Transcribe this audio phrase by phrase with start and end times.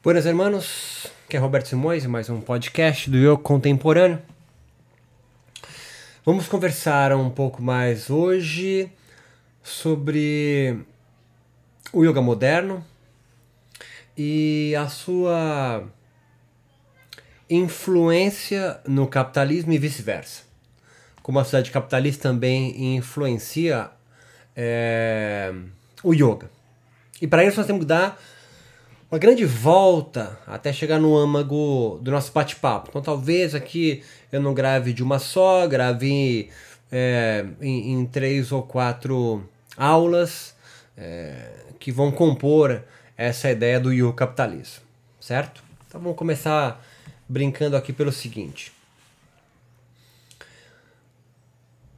[0.00, 4.22] Buenas hermanos, que é Roberto Simões mais um podcast do Yoga Contemporâneo.
[6.24, 8.92] Vamos conversar um pouco mais hoje
[9.60, 10.78] sobre
[11.92, 12.86] o yoga moderno
[14.16, 15.84] e a sua
[17.50, 20.44] influência no capitalismo e vice-versa.
[21.24, 23.90] Como a sociedade capitalista também influencia
[24.54, 25.52] é,
[26.04, 26.48] o yoga.
[27.20, 28.16] E para isso nós temos que dar
[29.10, 32.90] uma grande volta até chegar no âmago do nosso bate-papo.
[32.90, 36.50] Então talvez aqui eu não grave de uma só, grave
[36.92, 40.54] é, em, em, três ou quatro aulas
[40.96, 42.82] é, que vão compor
[43.16, 44.84] essa ideia do yoga capitalismo,
[45.18, 45.62] certo?
[45.86, 46.84] Então vamos começar
[47.26, 48.72] brincando aqui pelo seguinte.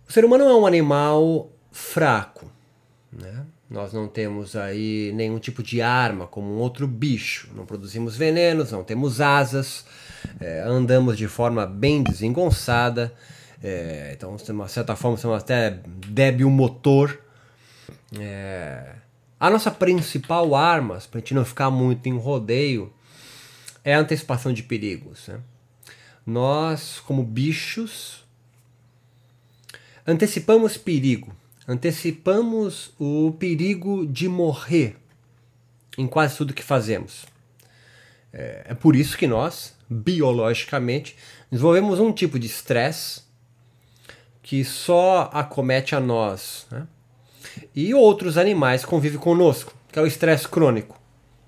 [0.09, 2.51] O ser humano é um animal fraco,
[3.13, 3.45] né?
[3.71, 7.49] Nós não temos aí nenhum tipo de arma como um outro bicho.
[7.55, 9.85] Não produzimos venenos, não temos asas,
[10.41, 13.15] é, andamos de forma bem desengonçada.
[13.63, 15.79] É, então, de uma certa forma, somos até
[16.09, 17.17] débil motor.
[18.19, 18.95] É,
[19.39, 22.93] a nossa principal arma, para a gente não ficar muito em rodeio,
[23.85, 25.29] é a antecipação de perigos.
[25.29, 25.39] Né?
[26.27, 28.25] Nós, como bichos,
[30.05, 31.33] antecipamos perigo
[31.71, 34.97] antecipamos o perigo de morrer
[35.97, 37.27] em quase tudo que fazemos.
[38.33, 41.17] É, é por isso que nós, biologicamente,
[41.49, 43.23] desenvolvemos um tipo de estresse
[44.43, 46.89] que só acomete a nós né?
[47.73, 51.01] e outros animais convivem conosco, que é o estresse crônico.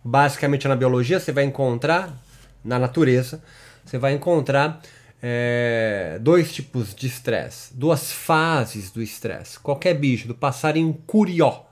[0.04, 2.16] Basicamente na biologia você vai encontrar,
[2.64, 3.42] na natureza,
[3.84, 4.80] você vai encontrar
[5.22, 9.58] é, dois tipos de estresse, duas fases do estresse.
[9.60, 11.64] Qualquer bicho, do passarinho curió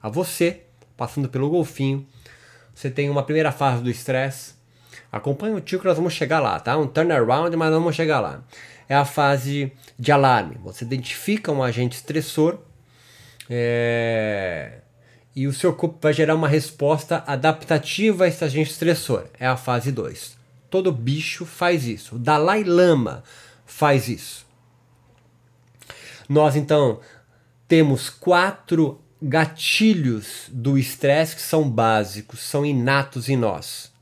[0.00, 0.62] a você,
[0.96, 2.06] passando pelo golfinho,
[2.72, 4.54] você tem uma primeira fase do estresse.
[5.10, 6.76] Acompanhe o tio que nós vamos chegar lá, tá?
[6.76, 8.44] Um turnaround, mas nós vamos chegar lá.
[8.88, 10.56] É a fase de alarme.
[10.62, 12.58] Você identifica um agente estressor
[13.48, 14.78] é...
[15.34, 19.24] e o seu corpo vai gerar uma resposta adaptativa a esse agente estressor.
[19.38, 20.43] É a fase 2.
[20.74, 22.16] Todo bicho faz isso.
[22.16, 23.22] O Dalai Lama
[23.64, 24.44] faz isso.
[26.28, 26.98] Nós então
[27.68, 33.92] temos quatro gatilhos do estresse que são básicos, são inatos em nós.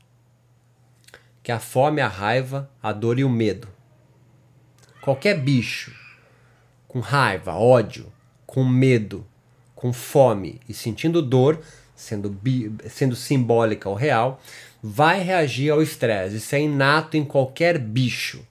[1.43, 3.67] Que é a fome, a raiva, a dor e o medo.
[4.99, 5.95] Qualquer bicho
[6.87, 8.11] com raiva, ódio,
[8.47, 9.23] com medo,
[9.75, 11.61] com fome e sentindo dor,
[11.95, 12.35] sendo,
[12.89, 14.41] sendo simbólica ou real,
[14.85, 16.35] vai reagir ao estresse.
[16.35, 18.45] Isso é inato em qualquer bicho.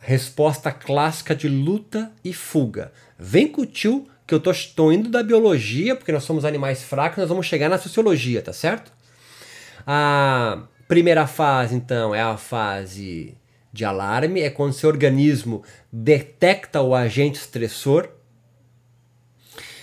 [0.00, 2.92] Resposta clássica de luta e fuga.
[3.18, 7.18] Vem com o tio que eu tô indo da biologia, porque nós somos animais fracos,
[7.18, 8.92] nós vamos chegar na sociologia, tá certo?
[9.86, 13.36] A primeira fase, então, é a fase
[13.72, 18.08] de alarme, é quando seu organismo detecta o agente estressor.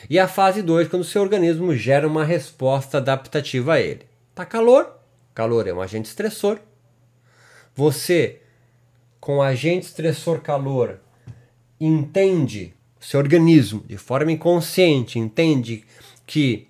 [0.10, 4.15] E a fase 2, quando seu organismo gera uma resposta adaptativa a ele.
[4.36, 5.00] Tá calor?
[5.34, 6.60] Calor é um agente estressor.
[7.74, 8.42] Você,
[9.18, 11.00] com agente estressor calor,
[11.80, 15.86] entende, seu organismo, de forma inconsciente, entende
[16.28, 16.68] que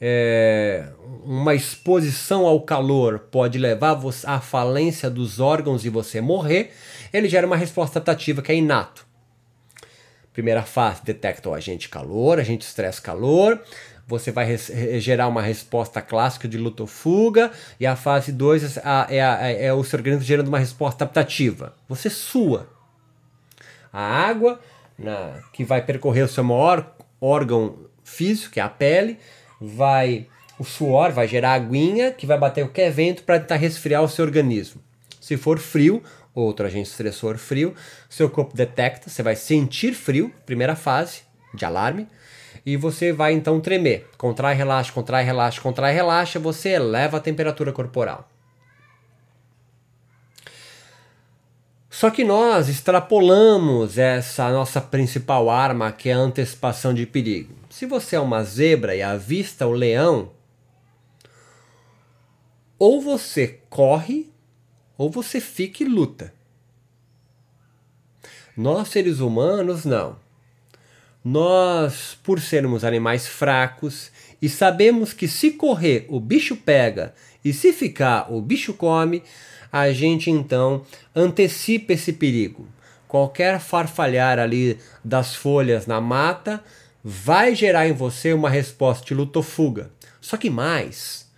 [0.00, 0.90] é,
[1.24, 6.72] uma exposição ao calor pode levar à falência dos órgãos e você morrer,
[7.12, 9.04] ele gera uma resposta adaptativa que é inato.
[10.32, 13.60] Primeira fase detecta o agente calor, agente estresse calor
[14.08, 14.56] você vai
[14.98, 19.72] gerar uma resposta clássica de luta ou fuga, e a fase 2 é, é, é,
[19.74, 21.74] o seu organismo gerando uma resposta adaptativa.
[21.86, 22.66] Você sua.
[23.92, 24.58] A água,
[24.98, 29.18] na, que vai percorrer o seu maior órgão físico, que é a pele,
[29.60, 30.26] vai
[30.58, 34.24] o suor vai gerar aguinha que vai bater qualquer vento para tentar resfriar o seu
[34.24, 34.80] organismo.
[35.20, 36.02] Se for frio,
[36.34, 37.74] outro agente estressor frio,
[38.08, 41.20] seu corpo detecta, você vai sentir frio, primeira fase
[41.54, 42.08] de alarme
[42.64, 44.08] e você vai então tremer.
[44.16, 48.28] Contrai, relaxa, contrai, relaxa, contrai, relaxa, você eleva a temperatura corporal.
[51.90, 57.54] Só que nós extrapolamos essa nossa principal arma, que é a antecipação de perigo.
[57.68, 60.30] Se você é uma zebra e avista o leão,
[62.78, 64.32] ou você corre,
[64.96, 66.32] ou você fica e luta.
[68.56, 70.16] Nós seres humanos, não.
[71.30, 74.10] Nós, por sermos animais fracos
[74.40, 77.12] e sabemos que se correr o bicho pega
[77.44, 79.22] e se ficar o bicho come,
[79.70, 82.66] a gente então antecipa esse perigo.
[83.06, 86.64] Qualquer farfalhar ali das folhas na mata
[87.04, 89.90] vai gerar em você uma resposta de luta ou fuga.
[90.22, 91.28] Só que mais,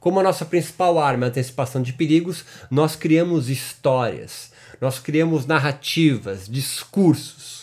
[0.00, 5.46] Como a nossa principal arma é a antecipação de perigos, nós criamos histórias, nós criamos
[5.46, 7.53] narrativas, discursos.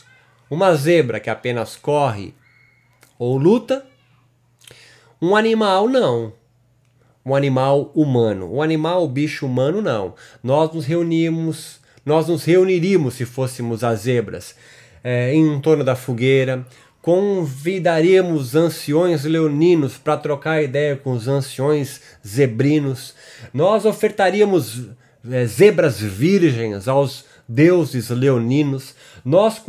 [0.51, 2.35] Uma zebra que apenas corre
[3.17, 3.85] ou luta,
[5.21, 6.33] um animal não.
[7.25, 8.53] Um animal humano.
[8.55, 10.13] Um animal, bicho humano, não.
[10.43, 14.55] Nós nos reunimos, nós nos reuniríamos se fôssemos as zebras
[15.03, 16.65] é, em torno da fogueira,
[17.01, 23.15] convidaríamos anciões leoninos para trocar ideia com os anciões zebrinos,
[23.53, 24.89] nós ofertaríamos
[25.29, 29.61] é, zebras virgens aos deuses leoninos, nós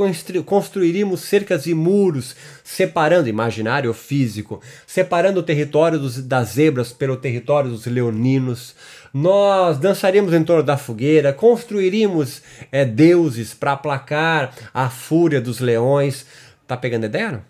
[0.44, 7.16] construiríamos cercas e muros, separando, imaginário ou físico, separando o território dos, das zebras pelo
[7.16, 8.74] território dos leoninos,
[9.12, 16.24] nós dançaríamos em torno da fogueira, construiríamos é, deuses para aplacar a fúria dos leões,
[16.72, 17.44] Tá pegando ideia?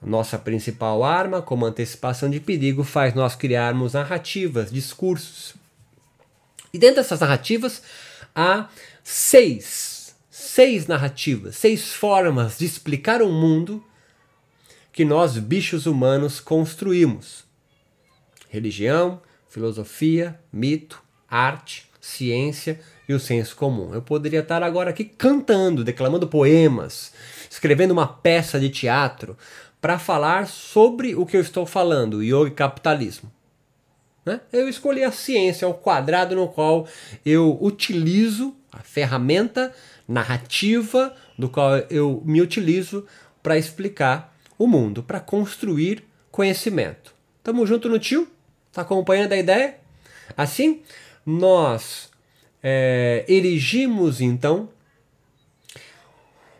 [0.00, 5.54] Nossa principal arma, como antecipação de perigo, faz nós criarmos narrativas, discursos.
[6.72, 7.82] E dentro dessas narrativas
[8.34, 8.68] há
[9.04, 9.89] seis,
[10.50, 13.84] seis narrativas, seis formas de explicar o mundo
[14.92, 17.44] que nós, bichos humanos, construímos:
[18.48, 23.94] religião, filosofia, mito, arte, ciência e o senso comum.
[23.94, 27.12] Eu poderia estar agora aqui cantando, declamando poemas,
[27.48, 29.38] escrevendo uma peça de teatro
[29.80, 33.30] para falar sobre o que eu estou falando, yoga e capitalismo.
[34.26, 34.40] Né?
[34.52, 36.88] Eu escolhi a ciência, o quadrado no qual
[37.24, 39.72] eu utilizo a ferramenta
[40.10, 43.06] narrativa do qual eu me utilizo
[43.40, 47.14] para explicar o mundo, para construir conhecimento.
[47.42, 48.28] Tamo junto no tio?
[48.72, 49.78] Tá acompanhando a ideia?
[50.36, 50.82] Assim,
[51.24, 52.10] nós
[52.62, 54.68] é, erigimos então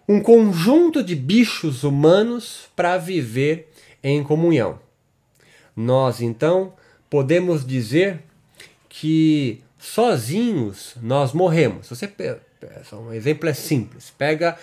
[0.08, 3.70] um conjunto de bichos humanos para viver
[4.02, 4.78] em comunhão.
[5.76, 6.72] Nós então
[7.08, 8.22] podemos dizer
[8.88, 11.88] que sozinhos nós morremos.
[11.88, 12.08] Você
[12.92, 14.10] um exemplo é simples.
[14.16, 14.58] Pega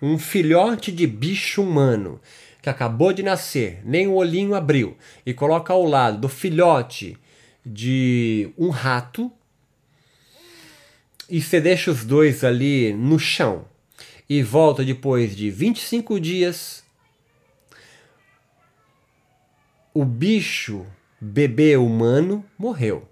[0.00, 2.20] um filhote de bicho humano
[2.62, 7.16] que acabou de nascer, nem o olhinho abriu, e coloca ao lado do filhote
[7.64, 9.32] de um rato,
[11.28, 13.64] e você deixa os dois ali no chão
[14.28, 16.84] e volta depois de 25 dias.
[19.94, 20.86] O bicho
[21.20, 23.08] bebê humano morreu.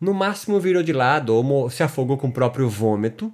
[0.00, 3.32] No máximo virou de lado ou se afogou com o próprio vômito.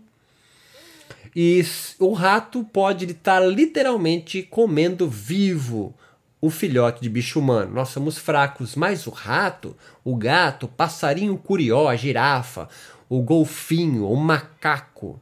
[1.34, 1.64] E
[1.98, 5.94] o rato pode estar literalmente comendo vivo
[6.40, 7.72] o filhote de bicho humano.
[7.72, 12.68] Nós somos fracos, mas o rato, o gato, o passarinho curió, a girafa,
[13.08, 15.20] o golfinho, o macaco,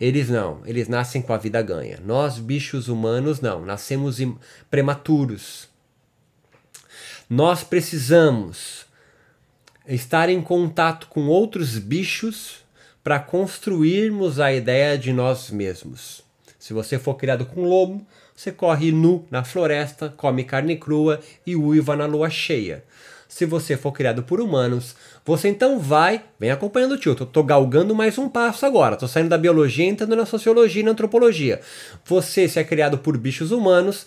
[0.00, 2.00] eles não, eles nascem com a vida ganha.
[2.04, 4.18] Nós, bichos humanos, não, nascemos
[4.68, 5.68] prematuros.
[7.30, 8.86] Nós precisamos
[9.86, 12.65] estar em contato com outros bichos
[13.06, 16.24] para construirmos a ideia de nós mesmos.
[16.58, 18.04] Se você for criado com lobo,
[18.34, 22.82] você corre nu na floresta, come carne crua e uiva na lua cheia
[23.28, 24.94] se você for criado por humanos,
[25.24, 29.28] você então vai, vem acompanhando o tio, tô, galgando mais um passo agora, tô saindo
[29.28, 31.60] da biologia e entrando na sociologia e na antropologia.
[32.04, 34.06] Você, se é criado por bichos humanos,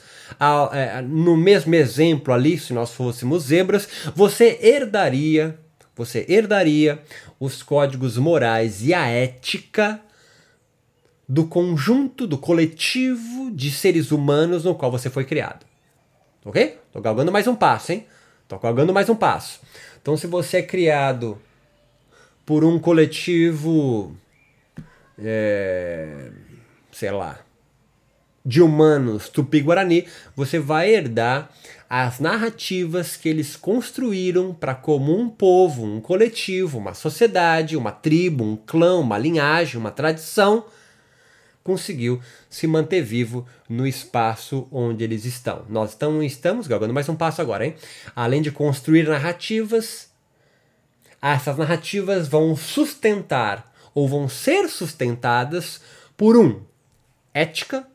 [0.72, 5.60] é, no mesmo exemplo ali, se nós fôssemos zebras, você herdaria,
[6.00, 7.04] você herdaria
[7.38, 10.00] os códigos morais e a ética
[11.28, 15.66] do conjunto, do coletivo de seres humanos no qual você foi criado.
[16.46, 16.80] Ok?
[16.94, 18.08] Tô galgando mais um passo, hein?
[18.44, 19.60] Estou galgando mais um passo.
[20.02, 21.38] Então, se você é criado
[22.46, 24.16] por um coletivo,
[25.22, 26.32] é,
[26.94, 27.42] sei lá,
[28.46, 31.50] de humanos tupi-guarani, você vai herdar
[31.90, 38.44] as narrativas que eles construíram para como um povo, um coletivo, uma sociedade, uma tribo,
[38.44, 40.66] um clã, uma linhagem, uma tradição
[41.70, 42.20] conseguiu
[42.50, 45.66] se manter vivo no espaço onde eles estão.
[45.70, 47.76] Nós estamos, estamos galgando mais um passo agora, hein?
[48.16, 50.10] Além de construir narrativas,
[51.22, 55.82] essas narrativas vão sustentar ou vão ser sustentadas
[56.18, 56.62] por um,
[57.34, 57.86] ética,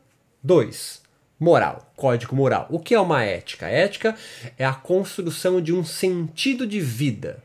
[0.45, 1.01] dois,
[1.39, 2.67] moral, código moral.
[2.69, 3.65] O que é uma ética?
[3.65, 4.15] A ética
[4.59, 7.43] é a construção de um sentido de vida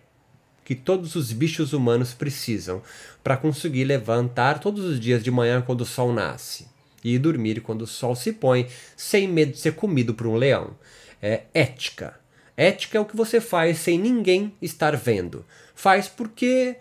[0.66, 2.83] que todos os bichos humanos precisam
[3.25, 6.69] para conseguir levantar todos os dias de manhã quando o sol nasce
[7.02, 10.76] e dormir quando o sol se põe, sem medo de ser comido por um leão.
[11.23, 12.21] É ética.
[12.54, 15.45] Ética é o que você faz sem ninguém estar vendo.
[15.75, 16.76] Faz porque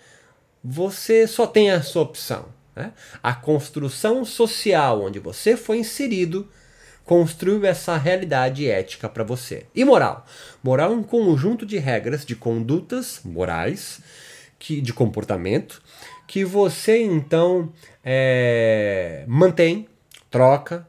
[0.61, 2.58] você só tem a sua opção.
[2.75, 2.93] Né?
[3.21, 6.47] A construção social onde você foi inserido
[7.09, 9.65] construiu essa realidade ética para você.
[9.73, 10.27] E moral?
[10.61, 13.99] Moral é um conjunto de regras, de condutas morais,
[14.59, 15.81] que, de comportamento,
[16.27, 17.73] que você então
[18.05, 19.87] é, mantém,
[20.29, 20.87] troca,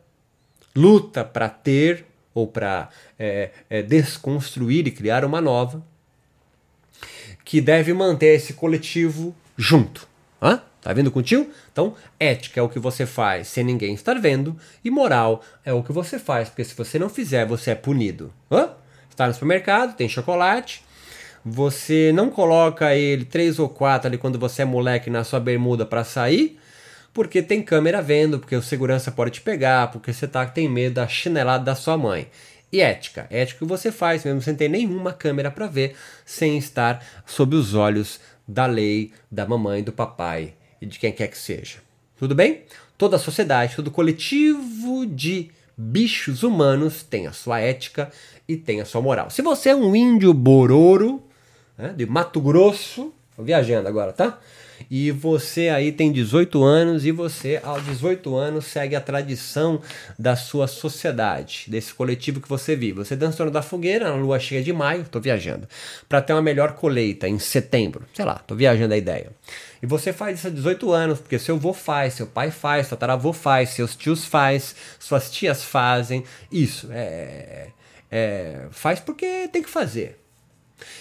[0.77, 5.83] luta para ter ou para é, é, desconstruir e criar uma nova,
[7.47, 10.07] que deve manter esse coletivo junto.
[10.43, 10.63] Hã?
[10.81, 11.51] Tá vendo com o tio?
[11.71, 15.83] Então, ética é o que você faz sem ninguém estar vendo, e moral é o
[15.83, 18.33] que você faz, porque se você não fizer, você é punido.
[18.51, 18.71] Hã?
[19.11, 20.83] Está no supermercado, tem chocolate,
[21.45, 25.85] você não coloca ele três ou quatro ali quando você é moleque na sua bermuda
[25.85, 26.59] para sair,
[27.13, 30.95] porque tem câmera vendo, porque o segurança pode te pegar, porque você tá, tem medo
[30.95, 32.29] da chinelada da sua mãe.
[32.73, 37.05] E ética, ética que você faz mesmo sem ter nenhuma câmera para ver, sem estar
[37.27, 41.79] sob os olhos da lei, da mamãe, do papai e de quem quer que seja.
[42.17, 42.63] Tudo bem?
[42.99, 48.11] Toda a sociedade, todo coletivo de bichos humanos tem a sua ética
[48.47, 49.31] e tem a sua moral.
[49.31, 51.23] Se você é um índio bororo,
[51.79, 54.39] né, de Mato Grosso, tô viajando agora, tá?
[54.91, 59.81] E você aí tem 18 anos e você, aos 18 anos, segue a tradição
[60.19, 62.99] da sua sociedade, desse coletivo que você vive.
[62.99, 65.69] Você dançando da fogueira na lua cheia de maio, tô viajando,
[66.09, 68.05] para ter uma melhor colheita em setembro.
[68.15, 69.33] Sei lá, tô viajando a ideia.
[69.83, 72.97] E você faz isso há 18 anos, porque seu avô faz, seu pai faz, seu
[72.97, 76.23] taravô faz, seus tios faz, suas tias fazem.
[76.53, 77.69] Isso, é,
[78.11, 80.20] é, faz porque tem que fazer.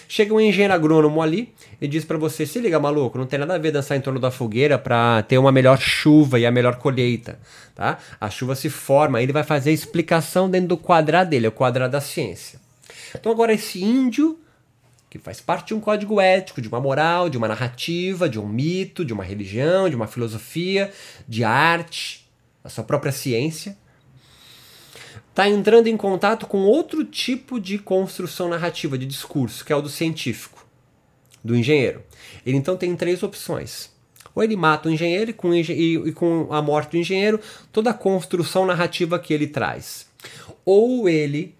[0.08, 3.54] Chega um engenheiro agrônomo ali e diz para você: se liga, maluco, não tem nada
[3.54, 6.76] a ver dançar em torno da fogueira para ter uma melhor chuva e a melhor
[6.76, 7.38] colheita.
[7.74, 7.98] Tá?
[8.20, 11.52] A chuva se forma, ele vai fazer a explicação dentro do quadrado dele, é o
[11.52, 12.60] quadrado da ciência.
[13.14, 14.38] Então, agora, esse índio,
[15.08, 18.46] que faz parte de um código ético, de uma moral, de uma narrativa, de um
[18.46, 20.92] mito, de uma religião, de uma filosofia,
[21.26, 22.28] de arte,
[22.62, 23.76] da sua própria ciência
[25.30, 29.80] está entrando em contato com outro tipo de construção narrativa, de discurso, que é o
[29.80, 30.66] do científico,
[31.42, 32.02] do engenheiro.
[32.44, 33.90] Ele então tem três opções.
[34.34, 37.40] Ou ele mata o engenheiro e com, e, com a morte do engenheiro,
[37.72, 40.06] toda a construção narrativa que ele traz.
[40.64, 41.54] Ou ele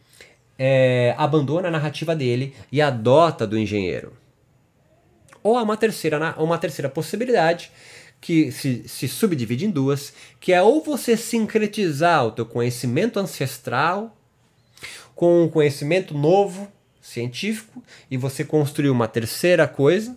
[0.58, 4.12] é, abandona a narrativa dele e adota do engenheiro.
[5.42, 7.72] Ou há uma terceira, uma terceira possibilidade,
[8.20, 14.16] que se, se subdivide em duas, que é ou você sincretizar o teu conhecimento ancestral
[15.14, 20.16] com um conhecimento novo, científico, e você construir uma terceira coisa,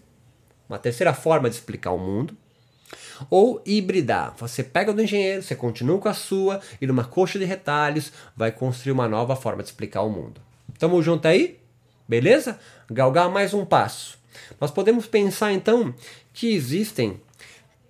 [0.68, 2.36] uma terceira forma de explicar o mundo,
[3.30, 4.34] ou hibridar.
[4.38, 8.52] Você pega do engenheiro, você continua com a sua, e numa coxa de retalhos vai
[8.52, 10.42] construir uma nova forma de explicar o mundo.
[10.78, 11.60] Tamo junto aí?
[12.08, 12.60] Beleza?
[12.90, 14.18] Galgar mais um passo.
[14.60, 15.94] Nós podemos pensar então
[16.34, 17.20] que existem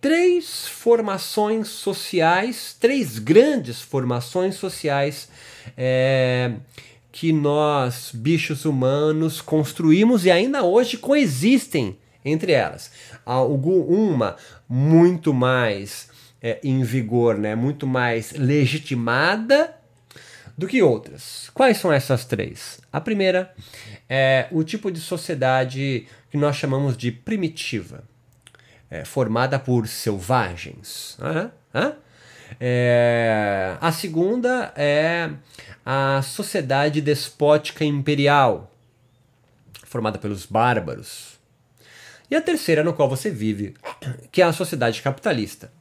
[0.03, 5.29] três formações sociais, três grandes formações sociais
[5.77, 6.51] é,
[7.09, 12.91] que nós, bichos humanos, construímos e ainda hoje coexistem entre elas.
[13.25, 14.35] Uma
[14.67, 16.09] muito mais
[16.41, 19.73] é, em vigor, né, muito mais legitimada
[20.57, 21.49] do que outras.
[21.53, 22.81] Quais são essas três?
[22.91, 23.55] A primeira
[24.09, 28.03] é o tipo de sociedade que nós chamamos de primitiva
[28.93, 31.17] é, formada por selvagens.
[32.59, 35.31] É, a segunda é
[35.83, 38.71] a sociedade despótica imperial,
[39.83, 41.39] formada pelos bárbaros.
[42.29, 43.75] E a terceira, no qual você vive,
[44.31, 45.73] que é a sociedade capitalista,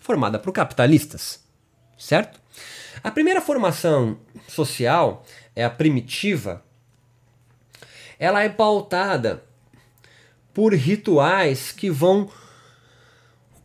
[0.00, 1.44] formada por capitalistas.
[1.98, 2.40] Certo?
[3.04, 5.22] A primeira formação social
[5.54, 6.64] é a primitiva.
[8.18, 9.44] Ela é pautada
[10.58, 12.28] por rituais que vão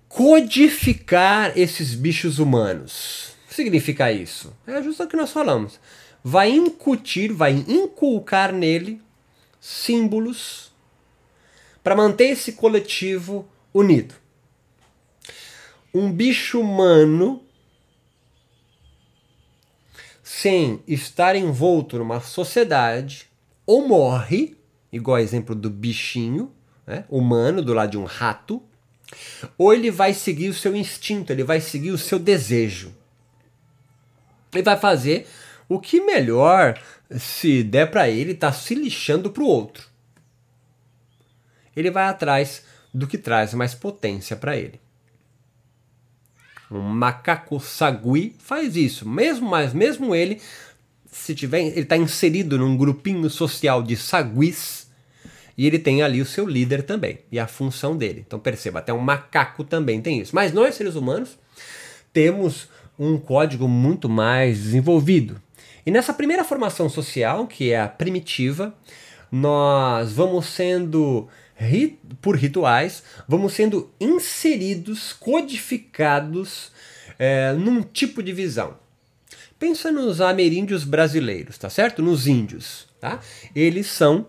[0.08, 3.36] codificar esses bichos humanos.
[3.46, 4.56] O que significa isso?
[4.68, 5.80] É justo o que nós falamos.
[6.24, 9.02] Vai incutir, vai inculcar nele
[9.60, 10.72] símbolos
[11.84, 14.14] para manter esse coletivo unido.
[15.92, 17.42] Um bicho humano
[20.22, 23.28] sem estar envolto numa sociedade
[23.66, 24.56] ou morre,
[24.92, 26.54] igual exemplo do bichinho,
[26.86, 28.62] né, humano do lado de um rato,
[29.58, 32.94] ou ele vai seguir o seu instinto, ele vai seguir o seu desejo.
[34.54, 35.28] Ele vai fazer
[35.68, 36.80] o que melhor
[37.18, 39.88] se der para ele, tá se lixando para o outro.
[41.76, 42.64] Ele vai atrás
[42.94, 44.80] do que traz mais potência para ele.
[46.70, 50.42] Um macaco sagui faz isso, mesmo mas mesmo ele
[51.14, 54.83] se tiver, ele está inserido num grupinho social de saguis,
[55.58, 58.24] e ele tem ali o seu líder também e a função dele.
[58.26, 60.34] Então perceba, até um macaco também tem isso.
[60.36, 61.38] Mas nós, seres humanos,
[62.12, 62.68] temos
[62.98, 65.42] um código muito mais desenvolvido.
[65.86, 68.74] E nessa primeira formação social, que é a primitiva,
[69.32, 71.28] nós vamos sendo
[72.22, 76.72] por rituais, vamos sendo inseridos, codificados
[77.18, 78.76] é, num tipo de visão.
[79.58, 82.02] Pensa nos ameríndios brasileiros, tá certo?
[82.02, 83.20] Nos índios, tá?
[83.56, 84.28] Eles são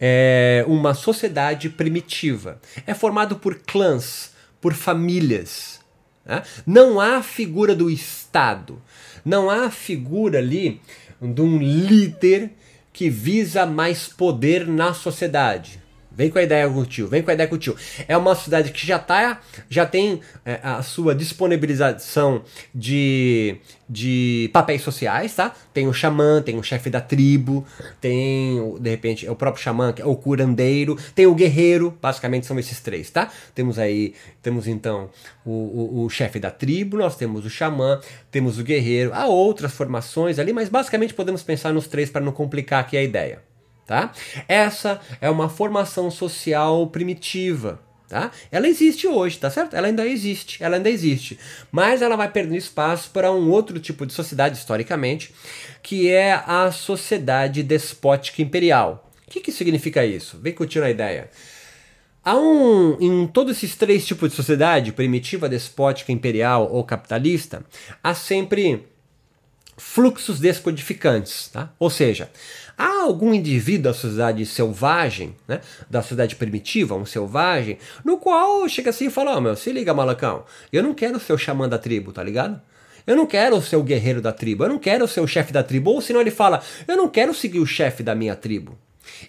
[0.00, 2.60] é, uma sociedade primitiva.
[2.86, 5.80] É formado por clãs, por famílias.
[6.24, 6.42] Tá?
[6.66, 8.80] Não há figura do Estado.
[9.24, 10.80] Não há figura ali
[11.20, 12.52] de um líder
[12.92, 15.82] que visa mais poder na sociedade.
[16.20, 17.74] Vem com a ideia com o tio, vem com a ideia com o tio.
[18.06, 23.56] É uma cidade que já tá, já tem é, a sua disponibilização de,
[23.88, 25.54] de papéis sociais, tá?
[25.72, 27.66] Tem o xamã, tem o chefe da tribo,
[28.02, 32.44] tem, de repente, é o próprio xamã, que é o curandeiro, tem o guerreiro, basicamente
[32.44, 33.30] são esses três, tá?
[33.54, 34.12] Temos aí,
[34.42, 35.08] temos então
[35.42, 37.98] o, o, o chefe da tribo, nós temos o xamã,
[38.30, 42.32] temos o guerreiro, há outras formações ali, mas basicamente podemos pensar nos três para não
[42.32, 43.48] complicar aqui a ideia.
[43.90, 44.12] Tá?
[44.46, 47.80] Essa é uma formação social primitiva.
[48.08, 48.30] Tá?
[48.52, 49.74] Ela existe hoje, tá certo?
[49.74, 51.36] Ela ainda existe, ela ainda existe.
[51.72, 55.34] Mas ela vai perdendo espaço para um outro tipo de sociedade, historicamente,
[55.82, 59.10] que é a sociedade despótica imperial.
[59.26, 60.38] O que, que significa isso?
[60.38, 61.28] Vem curtindo a ideia.
[62.24, 67.64] Há um, em todos esses três tipos de sociedade, primitiva, despótica, imperial ou capitalista,
[68.04, 68.86] há sempre
[69.80, 71.72] fluxos descodificantes, tá?
[71.78, 72.30] Ou seja,
[72.76, 78.90] há algum indivíduo da sociedade selvagem, né, da sociedade primitiva, um selvagem, no qual chega
[78.90, 81.78] assim e fala: oh, meu, se liga, malacão, eu não quero ser o xamã da
[81.78, 82.60] tribo, tá ligado?
[83.06, 85.62] Eu não quero ser o guerreiro da tribo, eu não quero ser o chefe da
[85.62, 88.78] tribo, ou senão ele fala: eu não quero seguir o chefe da minha tribo.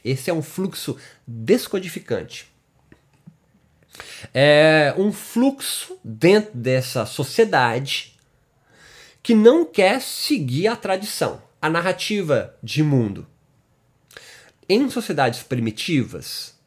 [0.03, 2.51] Esse é um fluxo descodificante.
[4.33, 8.10] É um fluxo dentro dessa sociedade
[9.23, 13.27] que não quer seguir a tradição, a narrativa de mundo.
[14.67, 16.59] Em sociedades primitivas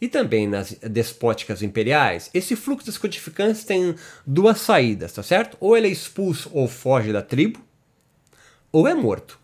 [0.00, 3.94] e também nas despóticas imperiais, esse fluxo dos codificantes tem
[4.26, 5.56] duas saídas, tá certo?
[5.58, 7.60] Ou ele é expulso ou foge da tribo,
[8.70, 9.38] ou é morto.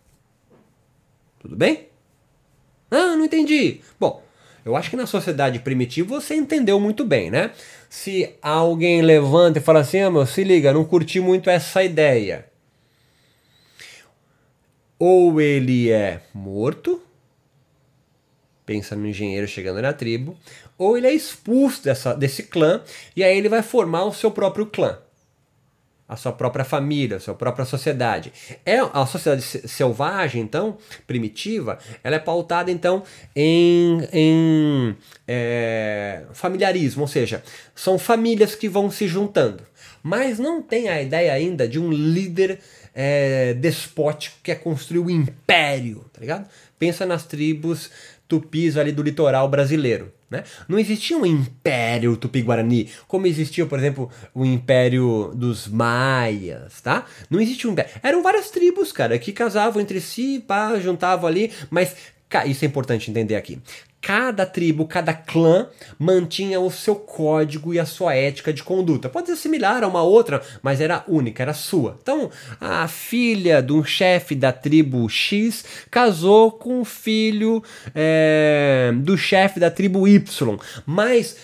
[1.41, 1.89] Tudo bem?
[2.91, 3.81] Ah, não entendi.
[3.99, 4.23] Bom,
[4.65, 7.53] eu acho que na sociedade primitiva você entendeu muito bem, né?
[7.95, 12.47] Se alguém levanta e fala assim, ah, meu, se liga, não curti muito essa ideia.
[14.99, 17.03] Ou ele é morto,
[18.65, 20.35] pensa no engenheiro chegando na tribo,
[20.79, 22.83] ou ele é expulso dessa, desse clã
[23.15, 24.99] e aí ele vai formar o seu próprio clã
[26.13, 28.33] a sua própria família, a sua própria sociedade.
[28.67, 33.03] É a sociedade selvagem, então, primitiva, ela é pautada então
[33.35, 34.97] em, em
[35.27, 37.43] é, familiarismo, ou seja,
[37.75, 39.63] são famílias que vão se juntando,
[40.03, 42.59] mas não tem a ideia ainda de um líder
[42.95, 46.47] é, despótico que é construir o um império, tá ligado?
[46.79, 47.91] Pensa nas tribos
[48.29, 50.13] tupis ali do litoral brasileiro.
[50.33, 50.45] Né?
[50.67, 57.05] Não existia um império tupi-guarani, como existia, por exemplo, o império dos maias, tá?
[57.29, 57.93] Não existia um império.
[58.03, 61.95] Eram várias tribos, cara, que casavam entre si, pá, juntavam ali, mas
[62.47, 63.61] isso é importante entender aqui
[64.03, 69.09] cada tribo, cada clã mantinha o seu código e a sua ética de conduta.
[69.09, 71.97] Pode ser similar a uma outra, mas era única, era sua.
[72.03, 72.29] Então,
[72.61, 77.63] a filha de um chefe da tribo X casou com o filho
[77.95, 81.37] é, do chefe da tribo Y, mas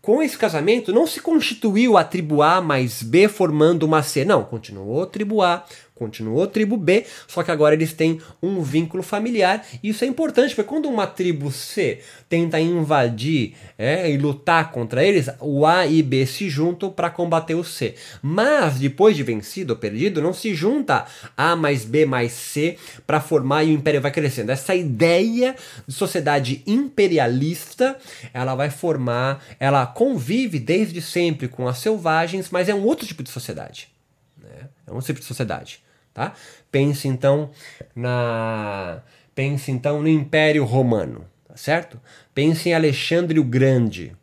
[0.00, 4.42] com esse casamento não se constituiu a tribo A mais B formando uma C, não,
[4.42, 5.62] continuou a tribo A
[5.98, 9.64] continuou tribo B, só que agora eles têm um vínculo familiar.
[9.82, 15.04] E isso é importante, porque quando uma tribo C tenta invadir é, e lutar contra
[15.04, 17.94] eles, o A e B se juntam para combater o C.
[18.22, 21.06] Mas depois de vencido ou perdido, não se junta
[21.36, 24.50] A mais B mais C para formar e o império vai crescendo.
[24.50, 25.56] Essa ideia
[25.86, 27.96] de sociedade imperialista,
[28.32, 33.22] ela vai formar, ela convive desde sempre com as selvagens, mas é um outro tipo
[33.22, 33.88] de sociedade.
[34.36, 34.68] Né?
[34.86, 35.80] É um outro tipo de sociedade.
[36.18, 36.32] Tá?
[36.72, 37.48] Pense então
[37.94, 39.02] na
[39.36, 42.00] pense então no Império Romano, tá certo?
[42.34, 44.16] Pense em Alexandre o Grande,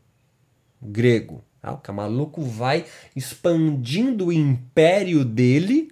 [0.82, 1.42] grego.
[1.62, 1.80] Tá?
[1.88, 2.84] O maluco vai
[3.16, 5.90] expandindo o império dele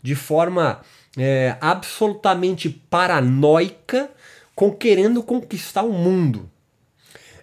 [0.00, 0.80] de forma
[1.18, 4.10] é, absolutamente paranoica,
[4.54, 6.50] com, querendo conquistar o mundo.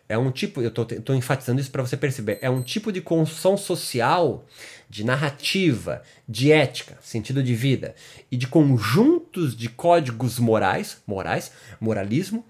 [0.10, 3.56] É um tipo, eu estou enfatizando isso para você perceber, é um tipo de construção
[3.56, 4.46] social
[4.90, 7.96] de narrativa, de ética, sentido de vida
[8.32, 12.46] e de conjuntos de códigos morais, morais, moralismo,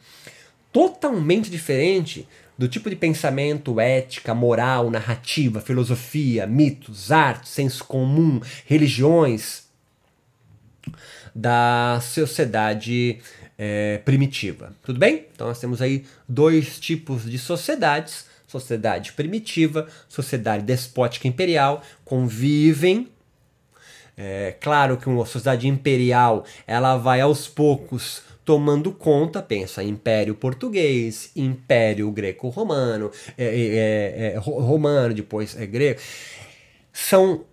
[0.71, 9.67] totalmente diferente do tipo de pensamento, ética, moral, narrativa, filosofia, mitos, arte, senso comum, religiões
[11.33, 13.19] da sociedade
[13.57, 14.73] é, primitiva.
[14.83, 15.25] Tudo bem?
[15.33, 23.09] Então nós temos aí dois tipos de sociedades: sociedade primitiva, sociedade despótica imperial, convivem.
[24.17, 31.31] É, claro que uma sociedade imperial ela vai aos poucos tomando conta, pensa, Império Português,
[31.35, 35.99] Império Greco-Romano, é, é, é, Romano, depois é grego,
[36.93, 37.43] são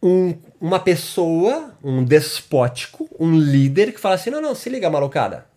[0.00, 5.49] um, uma pessoa, um despótico, um líder que fala assim, não, não, se liga, malucada,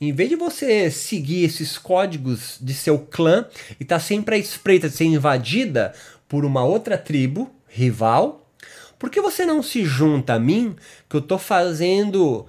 [0.00, 3.46] em vez de você seguir esses códigos de seu clã
[3.80, 5.94] e estar tá sempre à espreita de ser invadida
[6.28, 8.50] por uma outra tribo, rival,
[8.98, 10.76] por que você não se junta a mim
[11.08, 12.46] que eu estou fazendo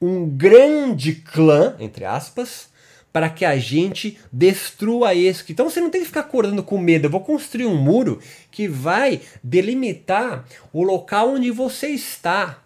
[0.00, 2.68] um grande clã, entre aspas,
[3.12, 5.44] para que a gente destrua esse.
[5.50, 7.06] Então você não tem que ficar acordando com medo.
[7.06, 12.62] Eu vou construir um muro que vai delimitar o local onde você está.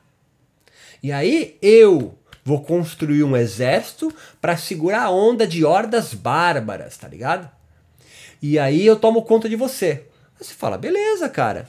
[1.02, 2.17] E aí eu
[2.48, 7.50] vou construir um exército para segurar a onda de hordas bárbaras, tá ligado?
[8.40, 10.04] E aí eu tomo conta de você.
[10.40, 11.66] Aí você fala, beleza, cara.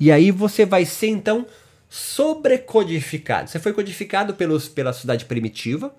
[0.00, 1.46] E aí você vai ser então
[1.88, 3.48] sobrecodificado.
[3.48, 5.94] Você foi codificado pelos, pela sociedade primitiva,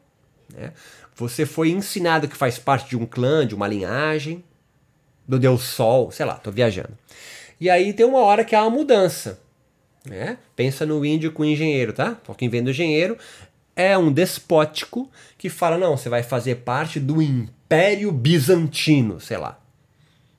[0.53, 0.73] né?
[1.15, 4.43] você foi ensinado que faz parte de um clã, de uma linhagem,
[5.25, 6.97] do Deus Sol, sei lá, tô viajando.
[7.61, 9.39] E aí tem uma hora que há uma mudança.
[10.07, 10.37] Né?
[10.55, 12.17] Pensa no índio com engenheiro, tá?
[12.37, 13.17] Quem vem do engenheiro
[13.77, 19.59] é um despótico que fala: não, você vai fazer parte do Império Bizantino, sei lá.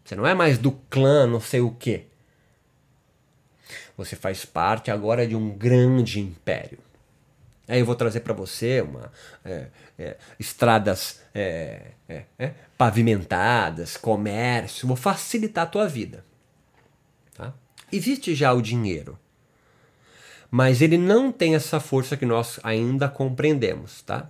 [0.05, 2.07] Você não é mais do clã, não sei o quê.
[3.97, 6.79] Você faz parte agora de um grande império.
[7.69, 9.13] Aí eu vou trazer para você uma,
[9.45, 9.67] é,
[9.99, 16.25] é, estradas é, é, é, pavimentadas, comércio, vou facilitar a tua vida.
[17.35, 17.53] Tá?
[17.93, 19.19] Existe já o dinheiro,
[20.51, 24.03] mas ele não tem essa força que nós ainda compreendemos.
[24.03, 24.29] Tá?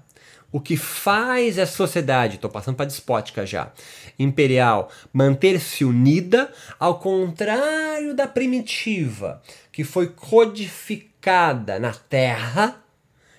[0.50, 3.70] o que faz a sociedade, estou passando para despótica já,
[4.18, 12.83] imperial, manter-se unida, ao contrário da primitiva, que foi codificada na terra.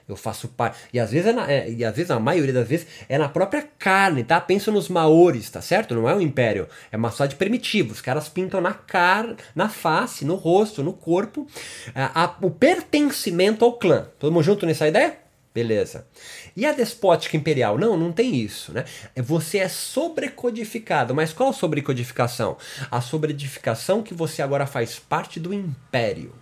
[0.10, 0.78] Eu faço parte.
[0.92, 3.30] E às vezes, é na, é, e às vezes, a maioria das vezes, é na
[3.30, 4.42] própria carne, tá?
[4.42, 5.94] Pensa nos maores, tá certo?
[5.94, 7.94] Não é um império, é uma sociedade primitiva.
[7.94, 11.48] Os caras pintam na cara, na face, no rosto, no corpo,
[11.94, 14.08] a, a, o pertencimento ao clã.
[14.18, 15.18] Todo mundo junto nessa ideia?
[15.54, 16.08] Beleza.
[16.56, 17.78] E a despótica imperial?
[17.78, 18.86] Não, não tem isso, né?
[19.16, 21.16] É, você é sobrecodificado.
[21.16, 22.56] Mas qual sobrecodificação?
[22.90, 26.34] A sobrecodificação que você agora faz parte do império.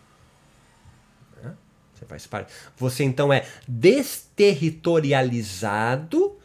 [2.08, 2.54] Você faz parte.
[2.78, 6.38] Você então é desterritorializado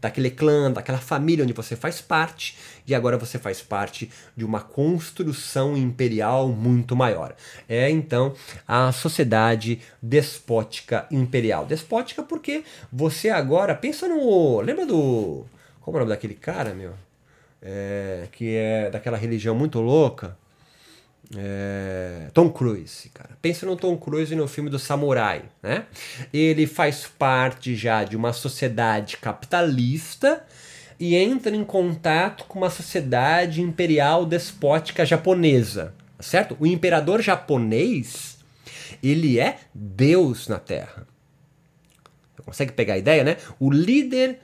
[0.00, 2.56] daquele clã, daquela família onde você faz parte,
[2.86, 7.34] e agora você faz parte de uma construção imperial muito maior.
[7.68, 8.34] É então
[8.66, 11.66] a sociedade despótica imperial.
[11.66, 15.44] Despótica porque você agora pensa no, lembra do
[15.80, 16.92] como é o nome daquele cara, meu?
[17.62, 20.36] É, que é daquela religião muito louca.
[21.36, 23.30] É, Tom Cruise, cara.
[23.40, 25.86] Pensa no Tom Cruise no filme do Samurai, né?
[26.32, 30.44] Ele faz parte já de uma sociedade capitalista
[30.98, 36.56] e entra em contato com uma sociedade imperial despótica japonesa, certo?
[36.58, 38.38] O imperador japonês,
[39.02, 41.06] ele é Deus na Terra.
[42.44, 43.36] Consegue pegar a ideia, né?
[43.60, 44.40] O líder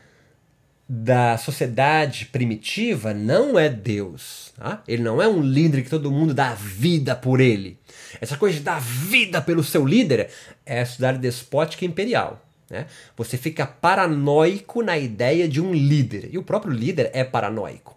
[0.88, 4.53] da sociedade primitiva não é Deus.
[4.57, 4.83] Tá?
[4.87, 7.79] Ele não é um líder que todo mundo dá vida por ele.
[8.20, 10.31] Essa coisa de dar vida pelo seu líder
[10.64, 12.42] é a sociedade despótica imperial.
[12.70, 12.87] Né?
[13.16, 16.29] Você fica paranoico na ideia de um líder.
[16.33, 17.96] E o próprio líder é paranoico.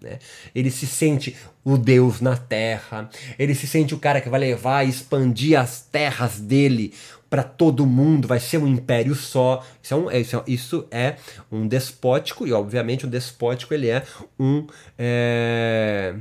[0.00, 0.18] Né?
[0.54, 4.86] Ele se sente o Deus na terra, ele se sente o cara que vai levar
[4.86, 6.94] e expandir as terras dele
[7.28, 9.64] para todo mundo, vai ser um império só.
[9.82, 11.16] Isso é um, isso é, isso é
[11.50, 14.02] um despótico, e obviamente um despótico ele é
[14.38, 14.66] um.
[14.98, 16.14] É,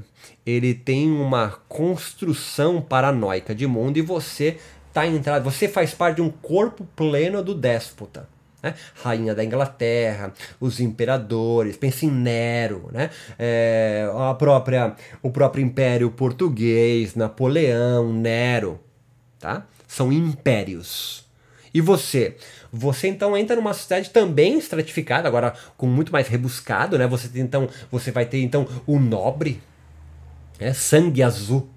[0.45, 4.57] ele tem uma construção paranoica de mundo e você
[4.93, 8.27] tá entrado, você faz parte de um corpo pleno do déspota.
[8.63, 8.73] Né?
[9.03, 13.11] Rainha da Inglaterra, os imperadores, pense em Nero, né?
[13.37, 18.79] É, a própria, o próprio Império Português, Napoleão, Nero,
[19.39, 19.67] tá?
[19.87, 21.25] São impérios.
[21.73, 22.35] E você?
[22.71, 27.07] Você então entra numa sociedade também estratificada, agora com muito mais rebuscado, né?
[27.07, 29.61] Você tem, então, você vai ter então o nobre,
[30.59, 30.73] né?
[30.73, 31.69] sangue azul,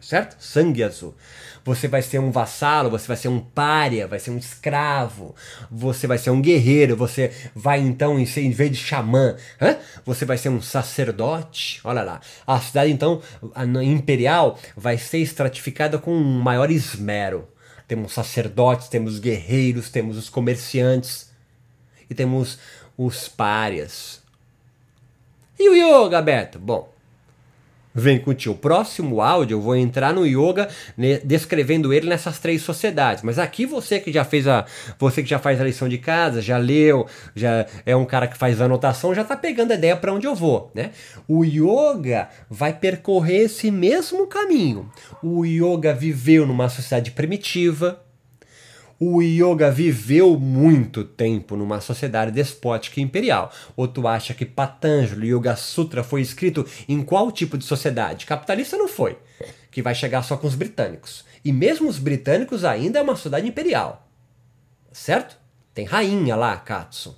[0.00, 0.36] certo?
[0.42, 1.14] Sangue azul.
[1.70, 5.36] Você vai ser um vassalo, você vai ser um pária, vai ser um escravo,
[5.70, 9.76] você vai ser um guerreiro, você vai então, em vez de xamã, hein?
[10.04, 11.80] você vai ser um sacerdote.
[11.84, 12.20] Olha lá.
[12.44, 13.22] A cidade, então,
[13.84, 17.46] imperial, vai ser estratificada com um maior esmero.
[17.86, 21.30] Temos sacerdotes, temos guerreiros, temos os comerciantes
[22.10, 22.58] e temos
[22.98, 24.20] os párias.
[25.56, 26.58] E o yoga, Beto?
[26.58, 26.92] Bom,
[27.94, 28.54] Vem com o tio.
[28.54, 33.22] Próximo áudio eu vou entrar no yoga né, descrevendo ele nessas três sociedades.
[33.22, 34.64] Mas aqui você que já fez a.
[34.98, 38.38] Você que já faz a lição de casa, já leu, já é um cara que
[38.38, 40.70] faz anotação, já tá pegando a ideia para onde eu vou.
[40.74, 40.90] Né?
[41.26, 44.90] O yoga vai percorrer esse mesmo caminho.
[45.22, 48.00] O yoga viveu numa sociedade primitiva,
[49.02, 53.50] o yoga viveu muito tempo numa sociedade despótica e imperial.
[53.74, 58.26] Ou tu acha que Patanjali, Yoga Sutra, foi escrito em qual tipo de sociedade?
[58.26, 59.16] Capitalista não foi,
[59.70, 61.24] que vai chegar só com os britânicos.
[61.42, 64.06] E mesmo os britânicos ainda é uma sociedade imperial.
[64.92, 65.38] Certo?
[65.72, 67.16] Tem rainha lá, Katsu.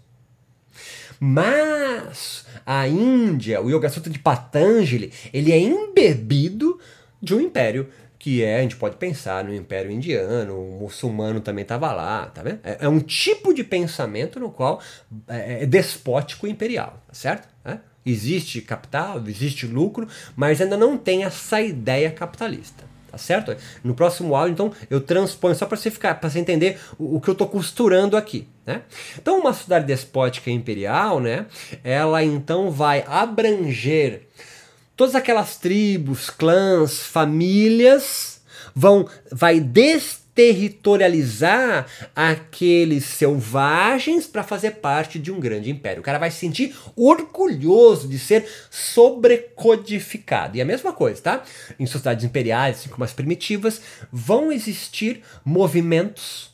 [1.18, 6.79] Mas a Índia, o Yoga Sutra de Patanjali, ele é embebido
[7.21, 7.88] de um império
[8.22, 12.40] que é, a gente pode pensar no Império Indiano, o muçulmano também estava lá, tá
[12.40, 12.61] vendo?
[12.62, 14.80] É, é, um tipo de pensamento no qual
[15.26, 17.48] é, é despótico imperial, tá certo?
[17.64, 17.78] É?
[18.06, 20.06] Existe capital, existe lucro,
[20.37, 22.85] mas ainda não tem essa ideia capitalista.
[23.11, 23.56] Tá certo?
[23.82, 27.20] No próximo áudio, então, eu transponho só para você ficar, para você entender o, o
[27.20, 28.82] que eu estou costurando aqui, né?
[29.18, 31.46] Então, uma sociedade despótica imperial, né?
[31.85, 34.28] Ela então vai abranger
[34.96, 38.40] todas aquelas tribos, clãs, famílias
[38.74, 46.00] vão vai desterritorializar aqueles selvagens para fazer parte de um grande império.
[46.00, 50.57] O cara vai se sentir orgulhoso de ser sobrecodificado.
[50.57, 51.42] E a mesma coisa, tá?
[51.78, 56.50] Em sociedades imperiais, assim como as primitivas, vão existir movimentos,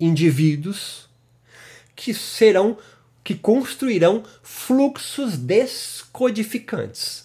[0.00, 1.08] indivíduos
[1.96, 2.76] que serão
[3.22, 7.23] que construirão fluxos descodificantes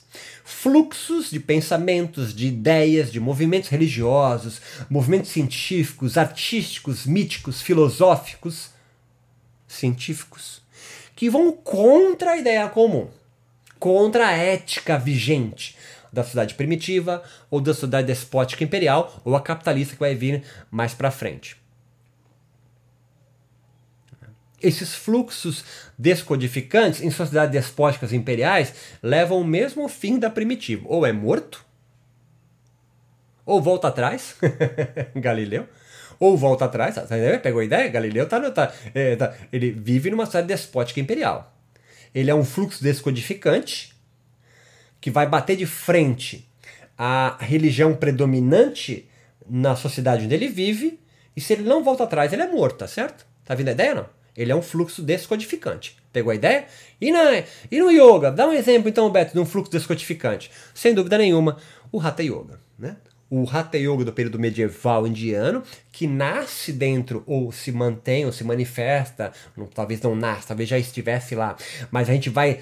[0.62, 8.72] fluxos de pensamentos, de ideias, de movimentos religiosos, movimentos científicos, artísticos, míticos, filosóficos,
[9.66, 10.62] científicos,
[11.16, 13.08] que vão contra a ideia comum,
[13.80, 15.78] contra a ética vigente
[16.12, 20.94] da sociedade primitiva ou da sociedade despótica imperial ou a capitalista que vai vir mais
[20.94, 21.56] para frente.
[24.62, 25.64] Esses fluxos
[25.98, 30.86] descodificantes em sociedades despóticas imperiais levam o mesmo fim da primitiva.
[30.88, 31.66] Ou é morto,
[33.46, 34.36] ou volta atrás,
[35.16, 35.68] Galileu,
[36.20, 37.06] ou volta atrás, tá,
[37.42, 37.88] pegou a ideia?
[37.88, 41.56] Galileu tá, tá, é, tá, ele vive numa sociedade despótica imperial.
[42.14, 43.96] Ele é um fluxo descodificante
[45.00, 46.48] que vai bater de frente
[46.98, 49.10] à religião predominante
[49.50, 51.00] na sociedade onde ele vive,
[51.36, 53.26] e se ele não volta atrás, ele é morto, tá certo?
[53.46, 54.19] Tá vindo a ideia não?
[54.36, 55.98] Ele é um fluxo descodificante.
[56.12, 56.66] Pegou a ideia?
[57.00, 58.32] E, na, e no yoga?
[58.32, 60.52] Dá um exemplo então, Beto, de um fluxo descodificante.
[60.74, 61.58] Sem dúvida nenhuma,
[61.92, 62.60] o Hatha Yoga.
[62.78, 62.96] Né?
[63.30, 65.62] O Hatha Yoga do período medieval indiano,
[65.92, 70.80] que nasce dentro, ou se mantém, ou se manifesta, não, talvez não nasce, talvez já
[70.80, 71.56] estivesse lá,
[71.92, 72.60] mas a gente vai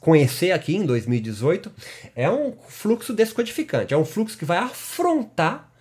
[0.00, 1.70] conhecer aqui em 2018,
[2.16, 5.72] é um fluxo descodificante, é um fluxo que vai afrontar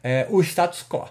[0.00, 1.08] é, o status quo.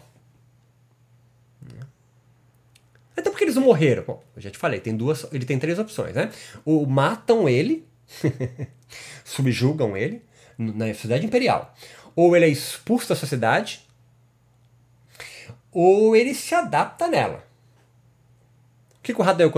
[3.22, 4.04] Até porque eles morreram.
[4.04, 6.32] Bom, eu já te falei, tem duas, ele tem três opções, né?
[6.66, 7.86] Ou matam ele,
[9.24, 10.24] subjugam ele
[10.58, 11.74] na sociedade imperial.
[12.16, 13.88] Ou ele é expulso da sociedade,
[15.72, 17.46] ou ele se adapta nela.
[18.98, 19.52] O que com o Hadel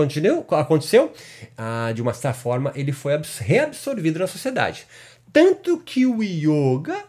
[0.50, 1.12] aconteceu?
[1.56, 4.86] Ah, de uma certa forma, ele foi reabsorvido na sociedade.
[5.32, 7.04] Tanto que o yoga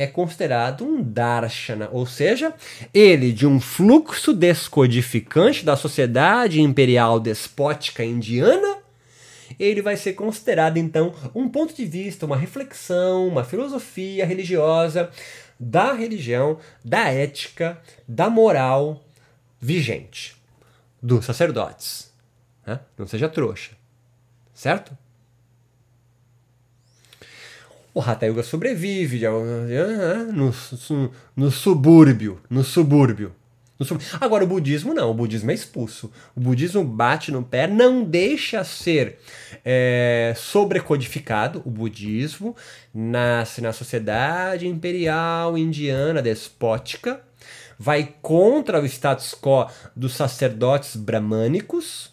[0.00, 2.54] é considerado um darshana, ou seja,
[2.94, 8.78] ele de um fluxo descodificante da sociedade imperial despótica indiana,
[9.58, 15.10] ele vai ser considerado então um ponto de vista, uma reflexão, uma filosofia religiosa
[15.58, 19.04] da religião, da ética, da moral
[19.60, 20.34] vigente
[21.02, 22.10] dos sacerdotes.
[22.66, 22.80] Né?
[22.96, 23.72] Não seja trouxa,
[24.54, 24.96] certo?
[27.92, 29.20] O Hatha Yoga sobrevive
[30.32, 30.54] no,
[31.36, 33.34] no subúrbio, no subúrbio.
[34.20, 36.12] Agora o budismo não, o budismo é expulso.
[36.36, 39.18] O budismo bate no pé, não deixa ser
[39.64, 41.62] é, sobrecodificado.
[41.64, 42.54] O budismo
[42.92, 47.22] nasce na sociedade imperial indiana despótica,
[47.78, 52.12] vai contra o status quo dos sacerdotes bramânicos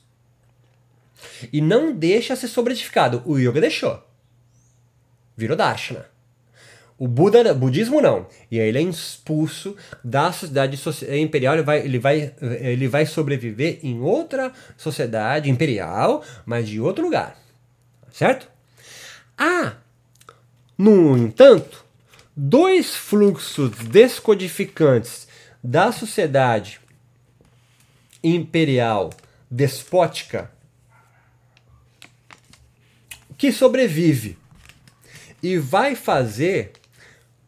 [1.51, 3.21] e não deixa ser sobreedificado.
[3.25, 4.06] O yoga deixou
[5.37, 6.05] virou Darshana.
[6.97, 8.25] O Buda, budismo não.
[8.49, 10.75] E aí ele é expulso da sociedade
[11.21, 17.03] imperial, ele vai, ele, vai, ele vai sobreviver em outra sociedade imperial, mas de outro
[17.03, 17.37] lugar.
[18.11, 18.49] Certo?
[19.37, 19.73] Ah,
[20.75, 21.85] no entanto,
[22.35, 25.27] dois fluxos descodificantes
[25.63, 26.79] da sociedade
[28.23, 29.11] imperial
[29.51, 30.51] despótica
[33.37, 34.37] que sobrevive
[35.47, 36.73] e vai fazer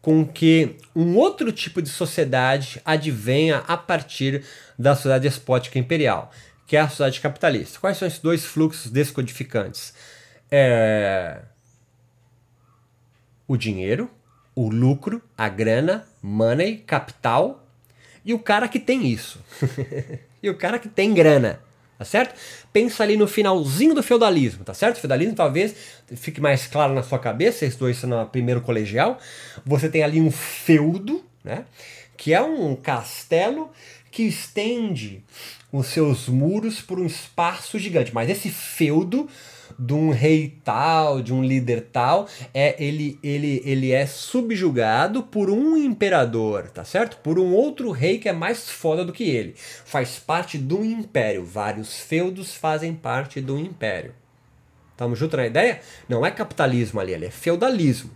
[0.00, 4.42] com que um outro tipo de sociedade advenha a partir
[4.78, 6.32] da sociedade despótica imperial,
[6.66, 7.78] que é a sociedade capitalista.
[7.78, 9.92] Quais são esses dois fluxos descodificantes?
[10.50, 11.42] É...
[13.46, 14.10] O dinheiro,
[14.54, 17.68] o lucro, a grana, money, capital
[18.24, 19.38] e o cara que tem isso.
[20.42, 21.60] e o cara que tem grana
[22.00, 22.34] tá certo?
[22.72, 24.96] Pensa ali no finalzinho do feudalismo, tá certo?
[24.96, 25.74] O feudalismo talvez
[26.16, 29.18] fique mais claro na sua cabeça, esses dois no primeiro colegial.
[29.66, 31.66] Você tem ali um feudo, né?
[32.16, 33.70] Que é um castelo
[34.10, 35.22] que estende
[35.70, 38.14] os seus muros por um espaço gigante.
[38.14, 39.28] Mas esse feudo
[39.78, 45.50] de um rei tal, de um líder tal, é ele, ele, ele é subjugado por
[45.50, 47.18] um imperador, tá certo?
[47.18, 49.54] Por um outro rei que é mais foda do que ele.
[49.56, 51.44] Faz parte do império.
[51.44, 54.14] Vários feudos fazem parte do império.
[54.92, 55.80] Estamos juntos na ideia?
[56.08, 58.10] Não é capitalismo ali, ali é feudalismo.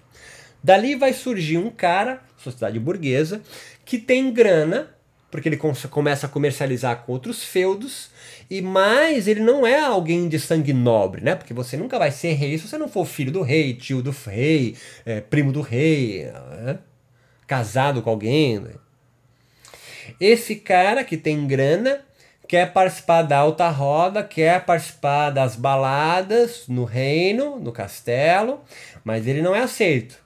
[0.62, 3.42] Dali vai surgir um cara, sociedade burguesa,
[3.84, 4.93] que tem grana,
[5.34, 5.56] porque ele
[5.90, 8.08] começa a comercializar com outros feudos,
[8.48, 11.34] e mais, ele não é alguém de sangue nobre, né?
[11.34, 14.12] Porque você nunca vai ser rei se você não for filho do rei, tio do
[14.12, 16.30] rei, é, primo do rei,
[16.62, 16.78] né?
[17.48, 18.60] casado com alguém.
[18.60, 18.74] Né?
[20.20, 22.02] Esse cara que tem grana
[22.46, 28.62] quer participar da alta roda, quer participar das baladas no reino, no castelo,
[29.02, 30.16] mas ele não é aceito.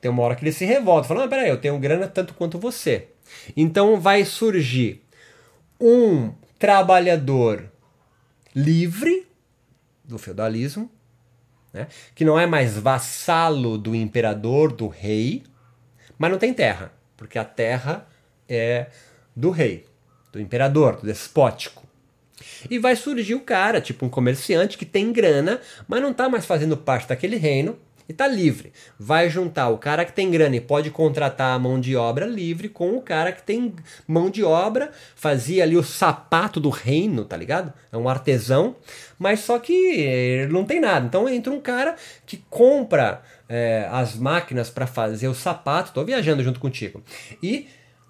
[0.00, 2.56] Tem uma hora que ele se revolta, falando: ah, peraí, eu tenho grana tanto quanto
[2.56, 3.08] você.
[3.56, 5.02] Então vai surgir
[5.80, 7.70] um trabalhador
[8.54, 9.26] livre
[10.04, 10.90] do feudalismo,
[11.72, 11.86] né?
[12.14, 15.44] que não é mais vassalo do imperador, do rei,
[16.18, 18.06] mas não tem terra, porque a terra
[18.48, 18.88] é
[19.34, 19.86] do rei,
[20.32, 21.88] do imperador, do despótico.
[22.68, 26.44] E vai surgir o cara, tipo um comerciante que tem grana, mas não está mais
[26.44, 27.78] fazendo parte daquele reino,
[28.10, 28.72] e tá livre.
[28.98, 32.68] Vai juntar o cara que tem grana e pode contratar a mão de obra livre
[32.68, 33.72] com o cara que tem
[34.04, 37.72] mão de obra, fazia ali o sapato do reino, tá ligado?
[37.92, 38.74] É um artesão,
[39.16, 41.06] mas só que ele não tem nada.
[41.06, 41.94] Então entra um cara
[42.26, 47.04] que compra é, as máquinas para fazer o sapato, tô viajando junto contigo,
[47.40, 47.68] e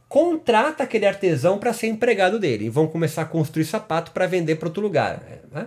[0.09, 2.65] contrata aquele artesão para ser empregado dele.
[2.65, 5.23] E vão começar a construir sapato para vender para outro lugar.
[5.53, 5.67] Né?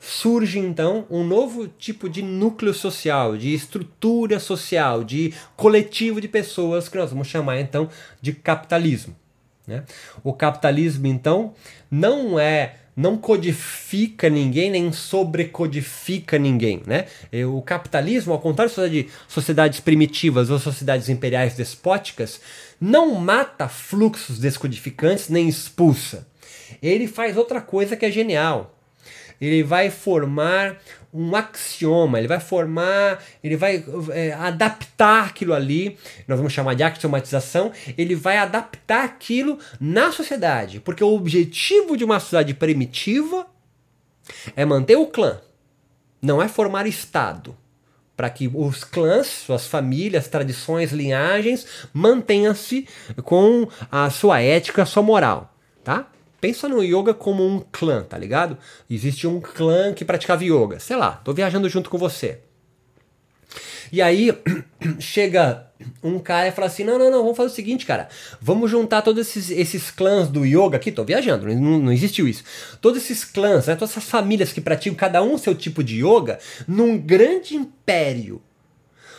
[0.00, 6.88] Surge então um novo tipo de núcleo social, de estrutura social, de coletivo de pessoas
[6.88, 7.88] que nós vamos chamar então
[8.20, 9.14] de capitalismo.
[9.66, 9.84] Né?
[10.24, 11.52] O capitalismo então
[11.90, 17.06] não é não codifica ninguém nem sobrecodifica ninguém, né?
[17.46, 22.40] O capitalismo, ao contrário de sociedades primitivas ou sociedades imperiais despóticas,
[22.78, 26.26] não mata fluxos descodificantes nem expulsa.
[26.82, 28.79] Ele faz outra coisa que é genial
[29.40, 30.76] ele vai formar
[31.12, 35.98] um axioma, ele vai formar, ele vai é, adaptar aquilo ali,
[36.28, 42.04] nós vamos chamar de axiomatização, ele vai adaptar aquilo na sociedade, porque o objetivo de
[42.04, 43.46] uma sociedade primitiva
[44.54, 45.40] é manter o clã,
[46.22, 47.56] não é formar Estado.
[48.16, 52.86] Para que os clãs, suas famílias, tradições, linhagens mantenham-se
[53.24, 55.54] com a sua ética, a sua moral.
[55.82, 56.06] Tá?
[56.40, 58.56] Pensa no yoga como um clã, tá ligado?
[58.88, 60.80] Existe um clã que praticava yoga.
[60.80, 62.40] Sei lá, tô viajando junto com você.
[63.92, 64.32] E aí
[65.00, 65.66] chega
[66.02, 68.08] um cara e fala assim: não, não, não, vamos fazer o seguinte, cara.
[68.40, 70.92] Vamos juntar todos esses, esses clãs do yoga aqui.
[70.92, 72.44] Tô viajando, não, não existiu isso.
[72.80, 76.38] Todos esses clãs, né, todas essas famílias que praticam cada um seu tipo de yoga
[76.66, 78.40] num grande império.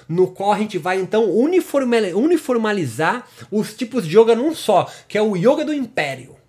[0.08, 5.22] No qual a gente vai então uniformalizar os tipos de yoga num só, que é
[5.22, 6.41] o yoga do império.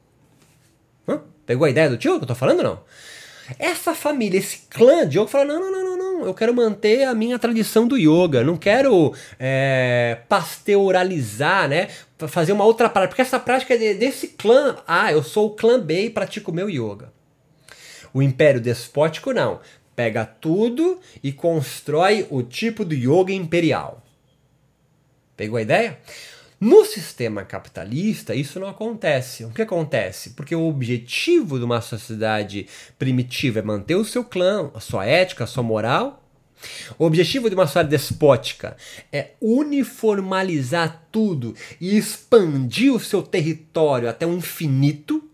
[1.47, 2.81] Pegou a ideia do tio que eu tô falando não?
[3.59, 7.05] Essa família, esse clã de yoga falou: não, não, não, não, não, eu quero manter
[7.05, 11.89] a minha tradição do yoga, não quero é, pasteuralizar, né?
[12.29, 14.77] Fazer uma outra prática, porque essa prática é desse clã.
[14.87, 17.13] Ah, eu sou o clã B e pratico o meu yoga.
[18.15, 19.61] O império despótico não.
[19.97, 24.03] Pega tudo e constrói o tipo do yoga imperial.
[25.37, 25.99] Pegou a ideia?
[26.65, 29.45] No sistema capitalista, isso não acontece.
[29.45, 30.31] O que acontece?
[30.31, 35.43] Porque o objetivo de uma sociedade primitiva é manter o seu clã, a sua ética,
[35.43, 36.23] a sua moral,
[36.99, 38.77] O objetivo de uma sociedade despótica
[39.13, 45.29] é uniformalizar tudo e expandir o seu território até o infinito.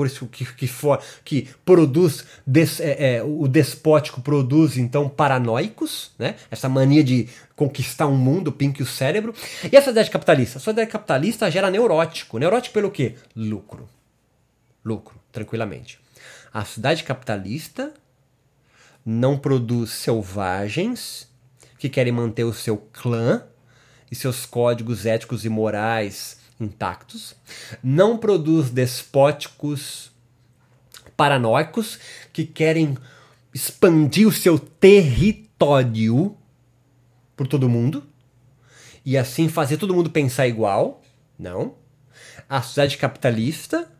[0.00, 6.12] Por isso que, que, for, que produz des, é, é, o despótico produz então paranoicos,
[6.18, 6.36] né?
[6.50, 9.34] Essa mania de conquistar um mundo, pink o cérebro.
[9.70, 10.56] E a sociedade capitalista?
[10.56, 12.38] A sociedade capitalista gera neurótico.
[12.38, 13.16] Neurótico pelo quê?
[13.36, 13.86] Lucro.
[14.82, 16.00] Lucro, tranquilamente.
[16.50, 17.92] A sociedade capitalista
[19.04, 21.28] não produz selvagens
[21.78, 23.42] que querem manter o seu clã
[24.10, 27.34] e seus códigos éticos e morais intactos,
[27.82, 30.10] não produz despóticos
[31.16, 31.98] paranoicos
[32.32, 32.96] que querem
[33.52, 36.36] expandir o seu território
[37.36, 38.06] por todo mundo
[39.04, 41.02] e assim fazer todo mundo pensar igual.
[41.38, 41.74] Não.
[42.48, 43.90] A sociedade capitalista,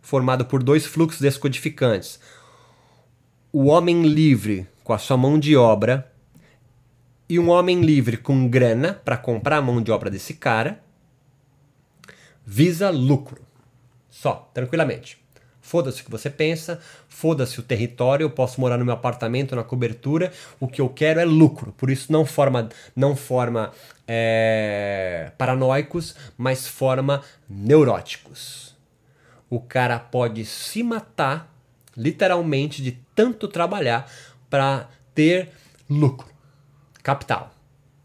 [0.00, 2.20] formada por dois fluxos descodificantes,
[3.52, 6.12] o homem livre com a sua mão de obra
[7.28, 10.82] e um homem livre com grana para comprar a mão de obra desse cara
[12.50, 13.42] visa lucro.
[14.08, 15.18] Só, tranquilamente.
[15.60, 19.62] Foda-se o que você pensa, foda-se o território, eu posso morar no meu apartamento, na
[19.62, 21.72] cobertura, o que eu quero é lucro.
[21.72, 23.70] Por isso não forma, não forma
[24.06, 28.74] é, paranoicos, mas forma neuróticos.
[29.50, 31.54] O cara pode se matar
[31.94, 34.10] literalmente de tanto trabalhar
[34.48, 35.50] para ter
[35.88, 36.28] lucro,
[37.02, 37.52] capital.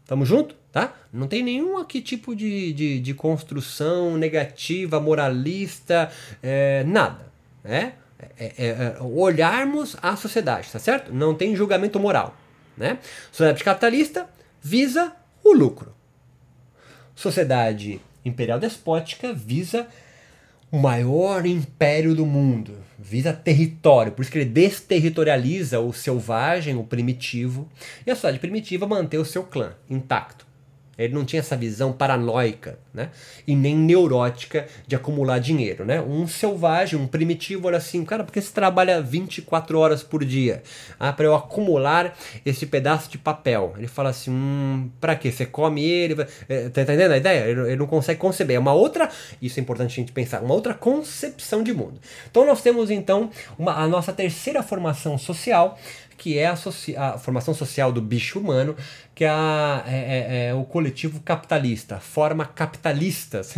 [0.06, 0.54] Tamo junto?
[0.74, 0.92] Tá?
[1.12, 6.10] Não tem nenhum aqui tipo de, de, de construção negativa, moralista,
[6.42, 7.32] é, nada.
[7.62, 7.92] Né?
[8.18, 11.14] É, é, é, olharmos a sociedade, tá certo?
[11.14, 12.36] Não tem julgamento moral.
[12.76, 12.98] Né?
[13.30, 14.28] Sociedade capitalista
[14.60, 15.12] visa
[15.44, 15.94] o lucro.
[17.14, 19.86] Sociedade imperial despótica visa
[20.72, 26.82] o maior império do mundo, visa território, por isso que ele desterritorializa o selvagem, o
[26.82, 27.70] primitivo,
[28.04, 30.44] e a sociedade primitiva mantém o seu clã intacto.
[30.96, 33.10] Ele não tinha essa visão paranoica, né?
[33.46, 36.00] E nem neurótica de acumular dinheiro, né?
[36.00, 40.62] Um selvagem, um primitivo, olha assim, cara, porque você trabalha 24 horas por dia?
[40.98, 43.74] Ah, para eu acumular esse pedaço de papel.
[43.76, 45.30] Ele fala assim, hum, para quê?
[45.30, 46.14] Você come ele,
[46.48, 47.44] é, tá entendendo a ideia?
[47.48, 48.56] Ele, ele, não consegue conceber.
[48.56, 49.08] É uma outra,
[49.40, 52.00] isso é importante a gente pensar, uma outra concepção de mundo.
[52.30, 55.78] Então nós temos então uma, a nossa terceira formação social,
[56.16, 56.54] que é a,
[56.96, 58.76] a, formação social do bicho humano,
[59.14, 63.54] que é, a, é, é, é o coletivo capitalista, forma capitalistas.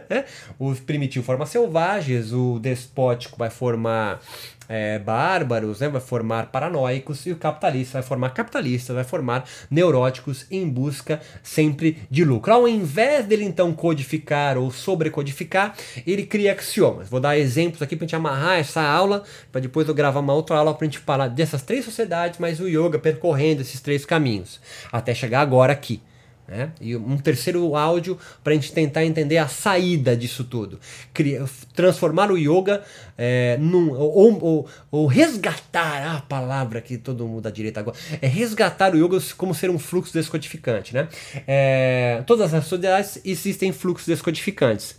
[0.58, 4.20] o primitivo forma selvagens, o despótico vai formar
[4.68, 10.46] é, bárbaros, né, vai formar paranoicos, e o capitalista vai formar capitalistas, vai formar neuróticos
[10.50, 12.52] em busca sempre de lucro.
[12.52, 15.74] Ao invés dele então codificar ou sobrecodificar,
[16.06, 17.08] ele cria axiomas.
[17.08, 20.34] Vou dar exemplos aqui para a gente amarrar essa aula, para depois eu gravar uma
[20.34, 24.04] outra aula para a gente falar dessas três sociedades, mas o yoga percorrendo esses três
[24.04, 24.60] caminhos,
[24.98, 26.00] até chegar agora aqui.
[26.46, 26.72] Né?
[26.78, 30.78] E um terceiro áudio para a gente tentar entender a saída disso tudo.
[31.12, 32.82] Criar, transformar o yoga
[33.16, 38.26] é, num, ou, ou, ou, resgatar a palavra que todo mundo da direita agora é
[38.26, 40.92] resgatar o yoga como ser um fluxo descodificante.
[40.92, 41.08] Né?
[41.46, 44.96] É, todas as sociedades existem fluxos descodificantes.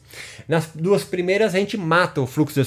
[0.48, 2.60] Nas duas primeiras a gente mata o fluxo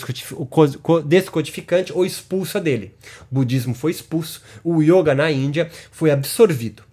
[1.04, 2.94] descodificante ou expulsa dele.
[3.28, 6.88] O budismo foi expulso, o yoga na Índia foi absorvido.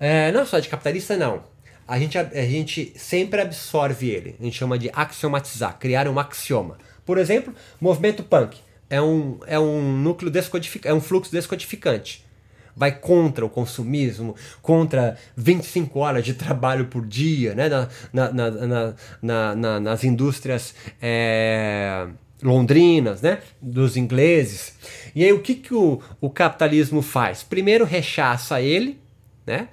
[0.00, 1.42] É, não só de capitalista, não.
[1.86, 4.36] A gente, a, a gente sempre absorve ele.
[4.40, 6.78] A gente chama de axiomatizar, criar um axioma.
[7.04, 12.24] Por exemplo, movimento punk é um, é um núcleo descodificante, é um fluxo descodificante.
[12.76, 17.68] Vai contra o consumismo, contra 25 horas de trabalho por dia, né?
[17.68, 18.50] na, na,
[19.22, 22.08] na, na nas indústrias é,
[22.42, 23.38] londrinas, né?
[23.60, 24.74] dos ingleses.
[25.14, 27.44] E aí o que, que o, o capitalismo faz?
[27.44, 28.98] Primeiro rechaça ele,
[29.46, 29.68] né?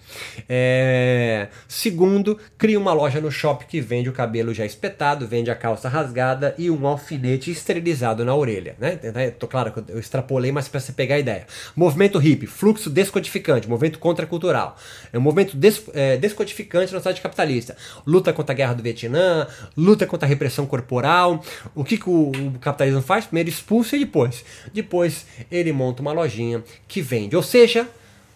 [0.50, 1.48] É...
[1.68, 5.88] Segundo, cria uma loja no shopping que vende o cabelo já espetado, vende a calça
[5.88, 8.76] rasgada e um alfinete esterilizado na orelha.
[8.80, 9.32] Né?
[9.32, 11.48] Tô claro que eu extrapolei, mas para você pegar a ideia.
[11.76, 14.78] Movimento hippie, fluxo descodificante, movimento contracultural.
[15.12, 17.76] É um movimento des, é, descodificante na sociedade capitalista.
[18.06, 19.48] Luta contra a guerra do Vietnã,
[19.78, 21.44] luta contra a repressão corporal.
[21.74, 23.26] O que, que o, o capitalismo faz?
[23.26, 24.44] Primeiro expulsa e depois.
[24.74, 27.36] Depois ele monta uma lojinha que vende.
[27.36, 27.88] Ou seja,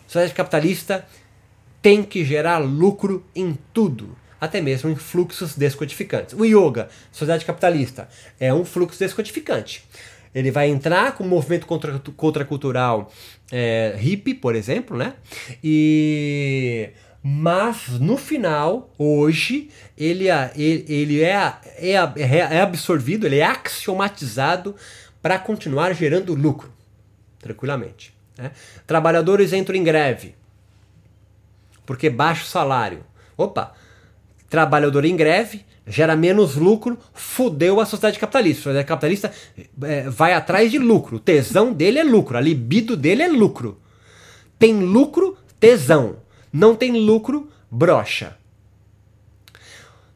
[0.08, 1.06] sociedade capitalista
[1.86, 6.34] tem que gerar lucro em tudo, até mesmo em fluxos descodificantes.
[6.34, 8.10] O yoga, sociedade capitalista,
[8.40, 9.84] é um fluxo descodificante.
[10.34, 13.14] Ele vai entrar com o movimento contra, contracultural
[13.52, 15.14] é, hippie, por exemplo, né?
[15.64, 16.90] E
[17.22, 20.26] mas no final, hoje, ele,
[20.56, 24.76] ele, ele é, é, é absorvido, ele é axiomatizado
[25.22, 26.74] para continuar gerando lucro,
[27.38, 28.12] tranquilamente.
[28.36, 28.50] Né?
[28.88, 30.34] Trabalhadores entram em greve
[31.86, 33.04] porque baixo salário.
[33.38, 33.74] Opa,
[34.50, 38.62] trabalhador em greve gera menos lucro, fudeu a sociedade capitalista.
[38.62, 39.32] A sociedade capitalista
[39.84, 41.18] é, vai atrás de lucro.
[41.18, 43.80] O tesão dele é lucro, a libido dele é lucro.
[44.58, 46.18] Tem lucro, tesão.
[46.52, 48.38] Não tem lucro, brocha.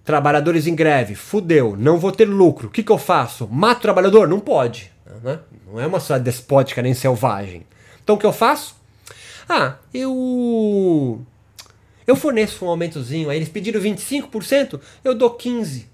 [0.03, 2.67] Trabalhadores em greve, fudeu, não vou ter lucro.
[2.67, 3.47] O que, que eu faço?
[3.47, 4.27] Mato o trabalhador?
[4.27, 4.91] Não pode.
[5.23, 5.39] Né?
[5.67, 7.65] Não é uma sociedade despótica nem selvagem.
[8.03, 8.75] Então o que eu faço?
[9.47, 11.23] Ah, eu
[12.09, 15.85] eu forneço um aumentozinho, aí eles pediram 25%, eu dou 15%.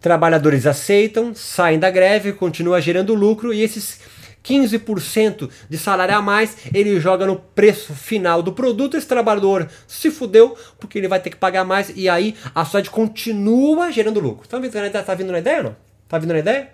[0.00, 4.00] Trabalhadores aceitam, saem da greve, continua gerando lucro e esses
[4.44, 8.98] 15% de salário a mais ele joga no preço final do produto.
[8.98, 12.90] Esse trabalhador se fudeu porque ele vai ter que pagar mais e aí a sociedade
[12.90, 14.46] continua gerando lucro.
[14.46, 14.72] Tá vindo?
[15.04, 15.76] Tá vindo na ideia não?
[16.06, 16.68] Tá vindo na ideia?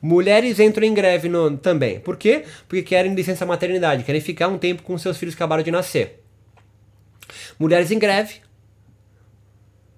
[0.00, 1.98] Mulheres entram em greve no, também.
[1.98, 2.44] Por quê?
[2.68, 6.22] Porque querem licença maternidade, querem ficar um tempo com seus filhos que acabaram de nascer.
[7.58, 8.40] Mulheres em greve.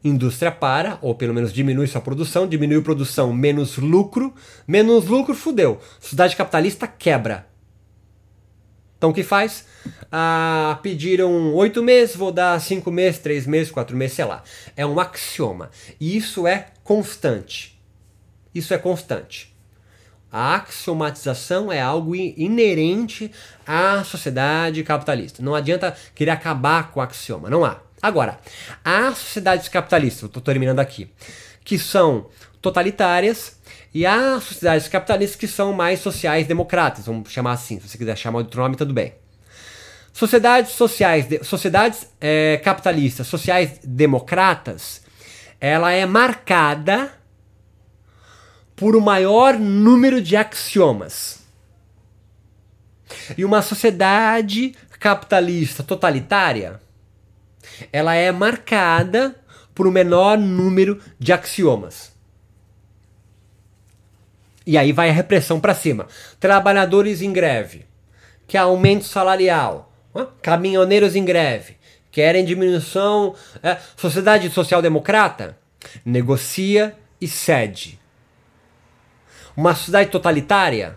[0.02, 4.32] Indústria para, ou pelo menos diminui sua produção, diminui produção, menos lucro,
[4.66, 5.80] menos lucro, fudeu.
[6.00, 7.46] Sociedade capitalista quebra.
[8.96, 9.64] Então o que faz?
[10.10, 14.42] Ah, pediram oito meses, vou dar cinco meses, três meses, quatro meses, sei lá.
[14.76, 15.70] É um axioma.
[16.00, 17.80] E isso é constante.
[18.54, 19.56] Isso é constante.
[20.30, 23.30] A axiomatização é algo inerente
[23.66, 25.42] à sociedade capitalista.
[25.42, 27.78] Não adianta querer acabar com o axioma, não há.
[28.00, 28.38] Agora,
[28.84, 31.10] há sociedades capitalistas, estou terminando aqui,
[31.64, 32.26] que são
[32.60, 33.58] totalitárias
[33.92, 38.16] e há sociedades capitalistas que são mais sociais democratas, vamos chamar assim, se você quiser
[38.16, 39.14] chamar de outro nome, tudo bem.
[40.12, 45.02] Sociedades sociais, sociedades é, capitalistas, sociais democratas,
[45.60, 47.17] ela é marcada
[48.78, 51.40] por o maior número de axiomas.
[53.36, 56.80] E uma sociedade capitalista totalitária,
[57.92, 59.34] ela é marcada
[59.74, 62.12] por o menor número de axiomas.
[64.64, 66.06] E aí vai a repressão para cima.
[66.38, 67.84] Trabalhadores em greve,
[68.46, 69.92] que aumento salarial,
[70.40, 71.76] caminhoneiros em greve,
[72.12, 73.34] querem diminuição.
[73.60, 75.58] É, sociedade social-democrata
[76.04, 77.98] negocia e cede.
[79.58, 80.96] Uma sociedade totalitária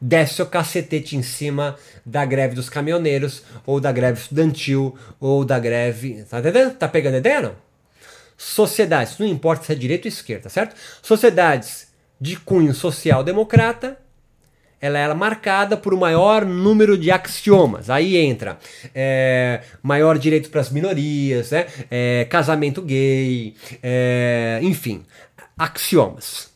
[0.00, 1.76] desce o cacetete em cima
[2.06, 6.24] da greve dos caminhoneiros, ou da greve estudantil, ou da greve.
[6.24, 6.74] Tá entendendo?
[6.74, 7.54] Tá pegando ideia não?
[8.34, 10.74] Sociedades, não importa se é direita ou esquerda, certo?
[11.02, 11.88] Sociedades
[12.18, 13.98] de cunho social-democrata,
[14.80, 17.90] ela é marcada por um maior número de axiomas.
[17.90, 18.58] Aí entra
[18.94, 21.66] é, maior direito para as minorias, né?
[21.90, 25.04] É, casamento gay, é, enfim,
[25.58, 26.51] axiomas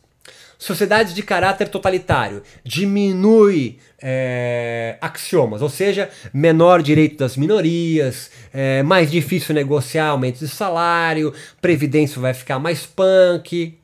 [0.58, 9.10] sociedades de caráter totalitário, diminui é, axiomas, ou seja, menor direito das minorias, é, mais
[9.10, 13.78] difícil negociar aumento de salário, previdência vai ficar mais punk.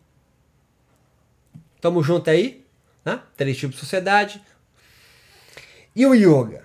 [1.81, 2.65] Tamo junto aí?
[3.05, 3.21] Né?
[3.37, 4.41] Três tipos de sociedade.
[5.95, 6.65] E o yoga?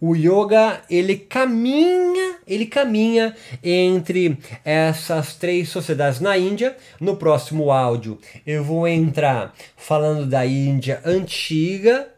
[0.00, 6.76] O yoga ele caminha, ele caminha entre essas três sociedades na Índia.
[7.00, 12.08] No próximo áudio eu vou entrar falando da Índia antiga,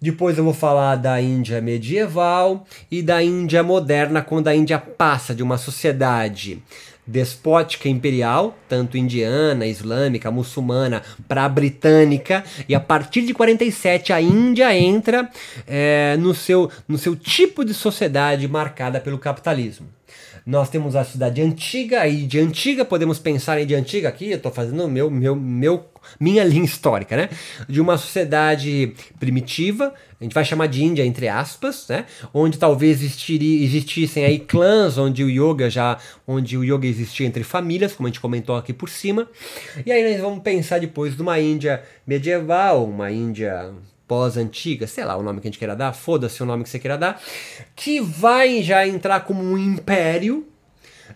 [0.00, 5.34] depois eu vou falar da Índia medieval e da Índia moderna, quando a Índia passa
[5.34, 6.62] de uma sociedade
[7.06, 14.20] despótica imperial, tanto indiana, islâmica, muçulmana, para a britânica, e a partir de 47 a
[14.20, 15.30] Índia entra
[15.66, 19.95] é, no, seu, no seu tipo de sociedade marcada pelo capitalismo.
[20.46, 24.36] Nós temos a cidade antiga, e de antiga podemos pensar em de antiga aqui, eu
[24.36, 25.86] estou fazendo meu, meu, meu,
[26.20, 27.28] minha linha histórica, né?
[27.68, 32.06] De uma sociedade primitiva, a gente vai chamar de Índia entre aspas, né?
[32.32, 37.42] Onde talvez existiria, existissem aí clãs, onde o yoga já, onde o yoga existia entre
[37.42, 39.28] famílias, como a gente comentou aqui por cima.
[39.84, 43.74] E aí nós vamos pensar depois de uma Índia medieval, uma Índia
[44.06, 46.78] pós-antiga, sei lá o nome que a gente queira dar, foda-se o nome que você
[46.78, 47.20] queira dar,
[47.74, 50.46] que vai já entrar como um império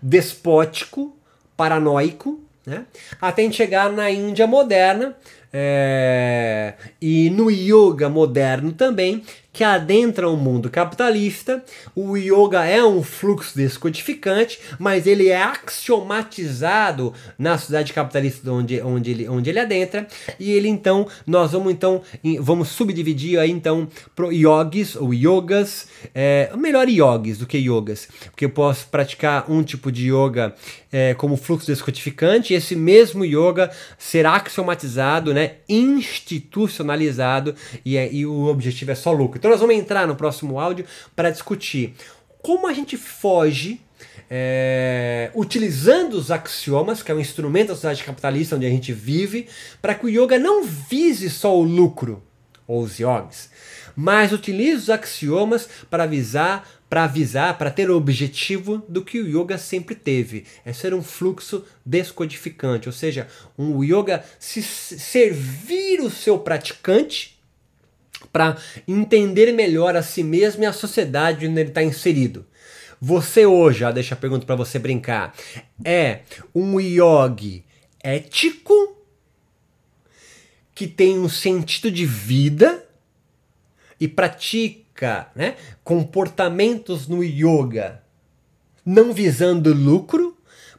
[0.03, 1.17] despótico,
[1.57, 2.87] paranoico, né?
[3.21, 5.17] até a gente chegar na Índia moderna,
[5.53, 9.23] é, e no yoga moderno também,
[9.61, 11.63] que adentra o mundo capitalista.
[11.95, 19.11] O yoga é um fluxo descodificante, mas ele é axiomatizado na sociedade capitalista onde, onde,
[19.11, 20.09] ele, onde ele adentra.
[20.39, 22.01] E ele então, nós vamos então,
[22.41, 23.87] vamos subdividir aí então
[24.17, 29.63] pro yogis ou yogas, é, melhor yogis do que yogas, porque eu posso praticar um
[29.63, 30.55] tipo de yoga
[30.91, 37.55] é, como fluxo descodificante, e esse mesmo yoga será axiomatizado, né, institucionalizado,
[37.85, 39.39] e, é, e o objetivo é só lucro.
[39.39, 40.87] Então Então nós vamos entrar no próximo áudio
[41.17, 41.97] para discutir
[42.41, 43.81] como a gente foge
[44.31, 49.49] é, utilizando os axiomas, que é um instrumento da sociedade capitalista onde a gente vive,
[49.83, 52.23] para que o yoga não vise só o lucro,
[52.65, 53.51] ou os yogis,
[53.97, 59.27] mas utilize os axiomas para avisar, para avisar, para ter o objetivo do que o
[59.27, 63.27] yoga sempre teve, é ser um fluxo descodificante, ou seja,
[63.59, 67.40] um yoga se servir o seu praticante
[68.33, 68.57] para
[68.87, 72.47] entender melhor a si mesmo e a sociedade onde ele está inserido.
[73.01, 75.35] Você hoje, ó, deixa a pergunta para você brincar,
[75.85, 76.21] é
[76.55, 77.65] um yogi
[78.03, 78.97] ético
[80.75, 82.85] que tem um sentido de vida
[83.99, 88.03] e pratica né, comportamentos no yoga
[88.85, 90.30] não visando lucro,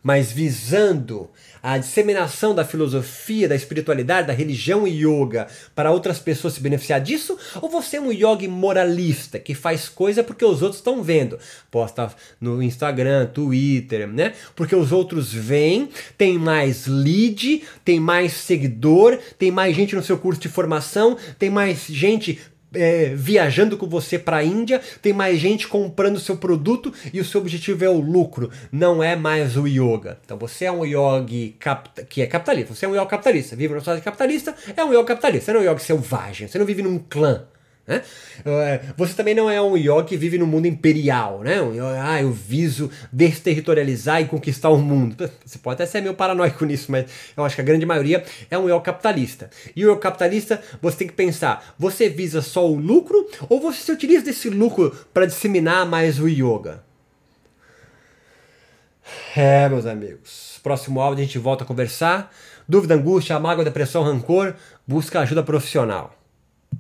[0.04, 1.30] mas visando
[1.62, 7.00] a disseminação da filosofia, da espiritualidade, da religião e yoga para outras pessoas se beneficiar
[7.00, 7.38] disso?
[7.62, 11.38] Ou você é um yogi moralista que faz coisa porque os outros estão vendo?
[11.70, 14.34] Posta no Instagram, Twitter, né?
[14.56, 20.18] Porque os outros veem, tem mais lead, tem mais seguidor, tem mais gente no seu
[20.18, 22.40] curso de formação, tem mais gente
[22.74, 27.26] é, viajando com você para a Índia, tem mais gente comprando seu produto e o
[27.26, 30.20] seu objetivo é o lucro, não é mais o yoga.
[30.26, 31.56] Então você é um yogi
[32.10, 35.06] que é capitalista, você é um yogi capitalista, vive numa sociedade capitalista, é um yogi
[35.06, 37.46] capitalista, você não é um yogi selvagem, você não vive num clã.
[37.92, 38.04] Né?
[38.46, 41.62] É, você também não é um yogi que vive no mundo imperial, né?
[41.62, 45.30] Um ah, eu viso desterritorializar e conquistar o mundo.
[45.46, 48.58] Você pode até ser meio paranoico nisso, mas eu acho que a grande maioria é
[48.58, 49.50] um yogi capitalista.
[49.76, 53.82] E o yogi capitalista, você tem que pensar, você visa só o lucro ou você
[53.82, 56.82] se utiliza desse lucro para disseminar mais o yoga?
[59.36, 60.62] É, meus amigos.
[60.64, 62.34] Próximo áudio a gente volta a conversar.
[62.66, 64.56] Dúvida, angústia, mágoa, depressão, rancor,
[64.88, 66.21] busca ajuda profissional.